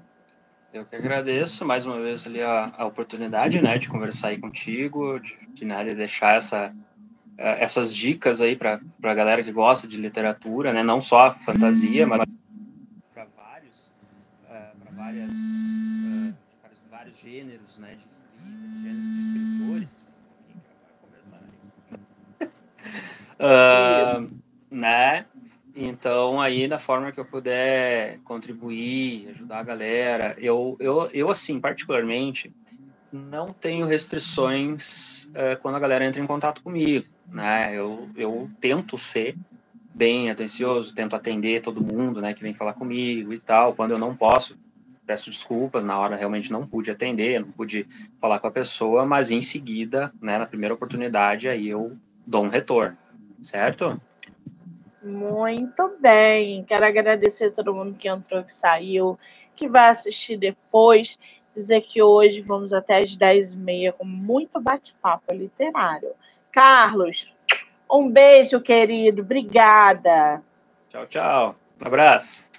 [0.73, 5.19] Eu que agradeço mais uma vez ali a, a oportunidade, né, de conversar aí contigo,
[5.19, 6.73] de, de, né, de deixar essa,
[7.37, 12.05] eh, essas dicas aí para a galera que gosta de literatura, né, não só fantasia,
[12.05, 12.21] mas
[13.13, 13.91] para vários, uh,
[14.51, 16.33] eh, para várias, uh,
[16.91, 18.47] vários gêneros, né, de escrita,
[18.83, 20.07] gêneros de escritores.
[23.39, 24.43] uh,
[24.75, 25.25] né?
[25.80, 31.59] Então, aí, da forma que eu puder contribuir, ajudar a galera, eu, eu, eu assim,
[31.59, 32.51] particularmente,
[33.11, 37.78] não tenho restrições uh, quando a galera entra em contato comigo, né?
[37.78, 39.38] Eu, eu tento ser
[39.93, 43.75] bem atencioso, tento atender todo mundo, né, que vem falar comigo e tal.
[43.75, 44.57] Quando eu não posso,
[45.05, 47.88] peço desculpas, na hora realmente não pude atender, não pude
[48.19, 52.49] falar com a pessoa, mas em seguida, né, na primeira oportunidade, aí eu dou um
[52.49, 52.97] retorno,
[53.43, 54.01] certo?
[55.07, 56.63] Muito bem.
[56.63, 59.17] Quero agradecer a todo mundo que entrou, que saiu,
[59.55, 61.17] que vai assistir depois.
[61.55, 66.11] Dizer que hoje vamos até as 10h30 com muito bate-papo literário.
[66.51, 67.33] Carlos,
[67.89, 69.21] um beijo, querido.
[69.21, 70.43] Obrigada.
[70.89, 71.55] Tchau, tchau.
[71.81, 72.49] Um abraço.